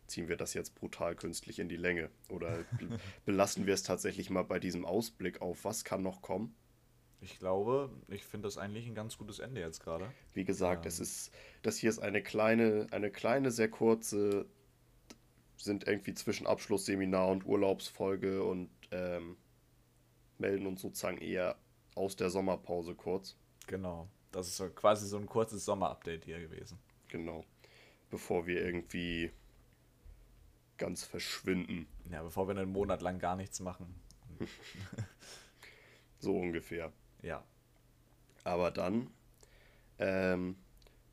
Ziehen 0.08 0.28
wir 0.28 0.36
das 0.36 0.54
jetzt 0.54 0.74
brutal 0.74 1.14
künstlich 1.14 1.58
in 1.58 1.68
die 1.68 1.76
Länge? 1.76 2.10
Oder 2.30 2.64
be- 2.78 2.98
belassen 3.26 3.66
wir 3.66 3.74
es 3.74 3.82
tatsächlich 3.82 4.30
mal 4.30 4.42
bei 4.42 4.58
diesem 4.58 4.84
Ausblick 4.84 5.40
auf, 5.40 5.64
was 5.64 5.84
kann 5.84 6.02
noch 6.02 6.22
kommen? 6.22 6.54
ich 7.20 7.40
glaube, 7.40 7.90
ich 8.06 8.22
finde 8.24 8.46
das 8.46 8.58
eigentlich 8.58 8.86
ein 8.86 8.94
ganz 8.94 9.18
gutes 9.18 9.40
Ende 9.40 9.60
jetzt 9.60 9.80
gerade. 9.82 10.08
Wie 10.34 10.44
gesagt, 10.44 10.84
Ähm. 10.86 10.88
es 10.88 11.00
ist, 11.00 11.32
das 11.62 11.76
hier 11.76 11.90
ist 11.90 11.98
eine 11.98 12.22
kleine, 12.22 12.86
eine 12.92 13.10
kleine, 13.10 13.50
sehr 13.50 13.68
kurze, 13.68 14.46
sind 15.56 15.88
irgendwie 15.88 16.14
zwischen 16.14 16.46
Abschlussseminar 16.46 17.26
und 17.28 17.44
Urlaubsfolge 17.44 18.44
und 18.44 18.70
ähm, 18.92 19.36
melden 20.38 20.66
uns 20.68 20.80
sozusagen 20.80 21.18
eher 21.18 21.56
aus 21.96 22.14
der 22.14 22.30
Sommerpause 22.30 22.94
kurz. 22.94 23.36
Genau. 23.66 24.08
Das 24.30 24.46
ist 24.46 24.76
quasi 24.76 25.08
so 25.08 25.16
ein 25.16 25.26
kurzes 25.26 25.64
Sommerupdate 25.64 26.24
hier 26.24 26.38
gewesen. 26.38 26.78
Genau. 27.08 27.44
Bevor 28.10 28.46
wir 28.46 28.64
irgendwie 28.64 29.32
ganz 30.78 31.04
verschwinden. 31.04 31.86
Ja, 32.10 32.22
bevor 32.22 32.48
wir 32.48 32.56
einen 32.56 32.72
Monat 32.72 33.02
lang 33.02 33.18
gar 33.18 33.36
nichts 33.36 33.60
machen. 33.60 33.94
So 36.20 36.36
ungefähr. 36.36 36.92
Ja, 37.22 37.44
Aber 38.44 38.70
dann, 38.70 39.08
ähm, 39.98 40.56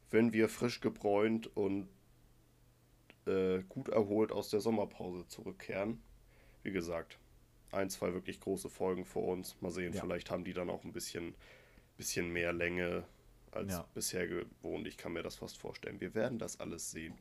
wenn 0.09 0.33
wir 0.33 0.49
frisch 0.49 0.81
gebräunt 0.81 1.47
und 1.55 1.87
äh, 3.27 3.61
gut 3.69 3.89
erholt 3.89 4.31
aus 4.31 4.49
der 4.49 4.61
Sommerpause 4.61 5.27
zurückkehren, 5.27 6.01
wie 6.63 6.71
gesagt, 6.71 7.19
ein, 7.71 7.89
zwei 7.89 8.13
wirklich 8.13 8.39
große 8.39 8.69
Folgen 8.69 9.05
vor 9.05 9.25
uns. 9.27 9.59
Mal 9.61 9.71
sehen, 9.71 9.93
Ja. 9.93 10.01
vielleicht 10.01 10.31
haben 10.31 10.43
die 10.43 10.53
dann 10.53 10.69
auch 10.69 10.83
ein 10.83 10.93
bisschen, 10.93 11.35
bisschen 11.97 12.31
mehr 12.31 12.53
Länge 12.53 13.03
als 13.51 13.73
Ja. 13.73 13.87
bisher 13.93 14.27
gewohnt. 14.27 14.87
Ich 14.87 14.97
kann 14.97 15.13
mir 15.13 15.23
das 15.23 15.35
fast 15.35 15.57
vorstellen. 15.57 15.99
Wir 15.99 16.13
werden 16.15 16.39
das 16.39 16.59
alles 16.59 16.89
sehen. 16.91 17.15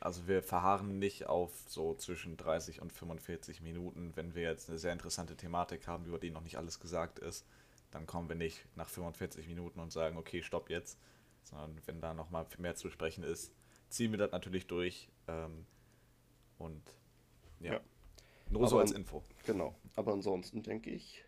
Also 0.00 0.26
wir 0.26 0.42
verharren 0.42 0.98
nicht 0.98 1.26
auf 1.26 1.52
so 1.68 1.94
zwischen 1.94 2.38
30 2.38 2.80
und 2.80 2.92
45 2.92 3.60
Minuten. 3.60 4.12
Wenn 4.16 4.34
wir 4.34 4.42
jetzt 4.42 4.70
eine 4.70 4.78
sehr 4.78 4.92
interessante 4.92 5.36
Thematik 5.36 5.86
haben, 5.86 6.06
über 6.06 6.18
die 6.18 6.30
noch 6.30 6.42
nicht 6.42 6.56
alles 6.56 6.80
gesagt 6.80 7.18
ist, 7.18 7.46
dann 7.90 8.06
kommen 8.06 8.28
wir 8.28 8.36
nicht 8.36 8.64
nach 8.76 8.88
45 8.88 9.46
Minuten 9.46 9.78
und 9.78 9.92
sagen, 9.92 10.16
okay, 10.16 10.42
stopp 10.42 10.70
jetzt. 10.70 10.98
Sondern 11.42 11.76
wenn 11.86 12.00
da 12.00 12.14
nochmal 12.14 12.46
mehr 12.58 12.76
zu 12.76 12.90
sprechen 12.90 13.24
ist, 13.24 13.52
ziehen 13.90 14.10
wir 14.12 14.18
das 14.18 14.32
natürlich 14.32 14.66
durch. 14.66 15.10
Ähm, 15.28 15.66
und 16.58 16.82
ja. 17.60 17.74
Ja. 17.74 17.80
Nur 18.48 18.68
so 18.68 18.78
als 18.78 18.92
Info. 18.92 19.22
Genau. 19.44 19.74
Aber 19.96 20.12
ansonsten 20.12 20.62
denke 20.62 20.90
ich, 20.90 21.24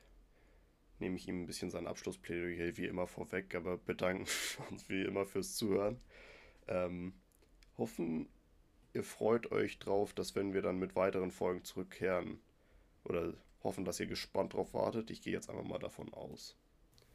nehme 0.99 1.17
ich 1.17 1.29
ihm 1.29 1.43
ein 1.43 1.47
bisschen 1.47 1.71
sein 1.71 1.87
Abschlussplädoyer 1.87 2.77
wie 2.77 2.87
immer 2.87 3.07
vorweg, 3.07 3.55
aber 3.55 3.77
bedanken 3.77 4.27
uns 4.71 4.89
wie 4.89 5.03
immer 5.03 5.27
fürs 5.27 5.57
Zuhören. 5.57 5.99
Ähm, 6.69 7.13
hoffen, 7.77 8.29
ihr 8.95 9.05
freut 9.05 9.51
euch 9.53 9.79
drauf, 9.79 10.13
dass 10.13 10.35
wenn 10.35 10.53
wir 10.53 10.63
dann 10.63 10.79
mit 10.79 10.97
weiteren 10.97 11.31
Folgen 11.31 11.65
zurückkehren, 11.65 12.41
oder 13.05 13.35
hoffen, 13.63 13.85
dass 13.85 14.01
ihr 14.01 14.07
gespannt 14.07 14.55
drauf 14.55 14.75
wartet. 14.75 15.11
Ich 15.11 15.23
gehe 15.23 15.33
jetzt 15.33 15.49
einfach 15.51 15.65
mal 15.65 15.79
davon 15.79 16.13
aus. 16.13 16.57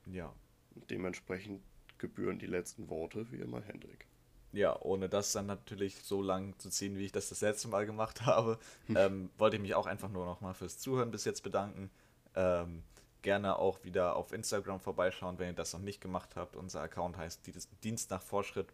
Ja. 0.06 0.34
Und 0.76 0.90
dementsprechend 0.90 1.62
gebühren 1.98 2.40
die 2.40 2.46
letzten 2.46 2.90
Worte 2.90 3.32
wie 3.32 3.38
immer 3.38 3.62
Hendrik. 3.62 4.06
Ja, 4.54 4.80
ohne 4.82 5.10
das 5.10 5.34
dann 5.34 5.46
natürlich 5.46 6.04
so 6.04 6.22
lang 6.22 6.58
zu 6.58 6.70
ziehen, 6.70 6.98
wie 6.98 7.06
ich 7.06 7.12
das 7.12 7.30
das 7.30 7.42
letzte 7.42 7.68
Mal 7.68 7.86
gemacht 7.86 8.26
habe, 8.26 8.60
ähm, 8.96 9.30
wollte 9.38 9.58
ich 9.58 9.62
mich 9.62 9.76
auch 9.76 9.86
einfach 9.86 10.10
nur 10.10 10.26
nochmal 10.26 10.54
fürs 10.54 10.80
Zuhören 10.80 11.12
bis 11.12 11.26
jetzt 11.26 11.44
bedanken. 11.44 11.90
Ähm, 12.34 12.84
gerne 13.24 13.58
auch 13.58 13.84
wieder 13.84 14.16
auf 14.16 14.32
Instagram 14.32 14.80
vorbeischauen, 14.80 15.38
wenn 15.38 15.50
ihr 15.50 15.54
das 15.54 15.74
noch 15.74 15.82
nicht 15.82 16.00
gemacht 16.00 16.36
habt. 16.36 16.56
Unser 16.56 16.82
Account 16.82 17.18
heißt 17.18 17.46
Dienst- 17.46 17.70
Dienst 17.84 18.10
nach 18.10 18.22
Vorschritt. 18.22 18.74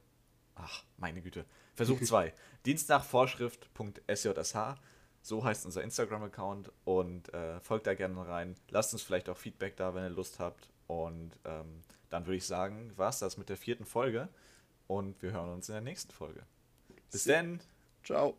Ach, 0.56 0.84
meine 0.98 1.22
Güte. 1.22 1.46
Versuch 1.76 2.02
2. 2.04 2.34
Dienst 2.66 2.90
nach 2.90 3.04
Vorschrift.sjsh. 3.04 4.56
So 5.22 5.44
heißt 5.44 5.66
unser 5.66 5.84
Instagram-Account 5.84 6.72
und 6.84 7.34
äh, 7.34 7.60
folgt 7.62 7.88
da 7.88 7.94
gerne 7.94 8.28
rein. 8.28 8.56
Lasst 8.70 8.94
uns 8.94 9.04
vielleicht 9.04 9.30
auch 9.30 9.38
Feedback 9.38 9.78
da, 9.78 9.96
wenn 9.96 10.04
ihr 10.04 10.10
Lust 10.10 10.40
habt. 10.40 10.70
Und 10.88 11.40
ähm, 11.46 11.82
dann 12.10 12.26
würde 12.26 12.38
ich 12.38 12.46
sagen, 12.46 12.92
war 12.98 13.10
es 13.10 13.20
das 13.20 13.38
mit 13.38 13.48
der 13.48 13.58
vierten 13.58 13.86
Folge. 13.86 14.28
Und 14.88 15.22
wir 15.22 15.32
hören 15.32 15.50
uns 15.50 15.70
in 15.70 15.74
der 15.74 15.82
nächsten 15.82 16.12
Folge. 16.12 16.44
Bis 17.10 17.24
dann! 17.24 17.62
Ciao. 18.04 18.36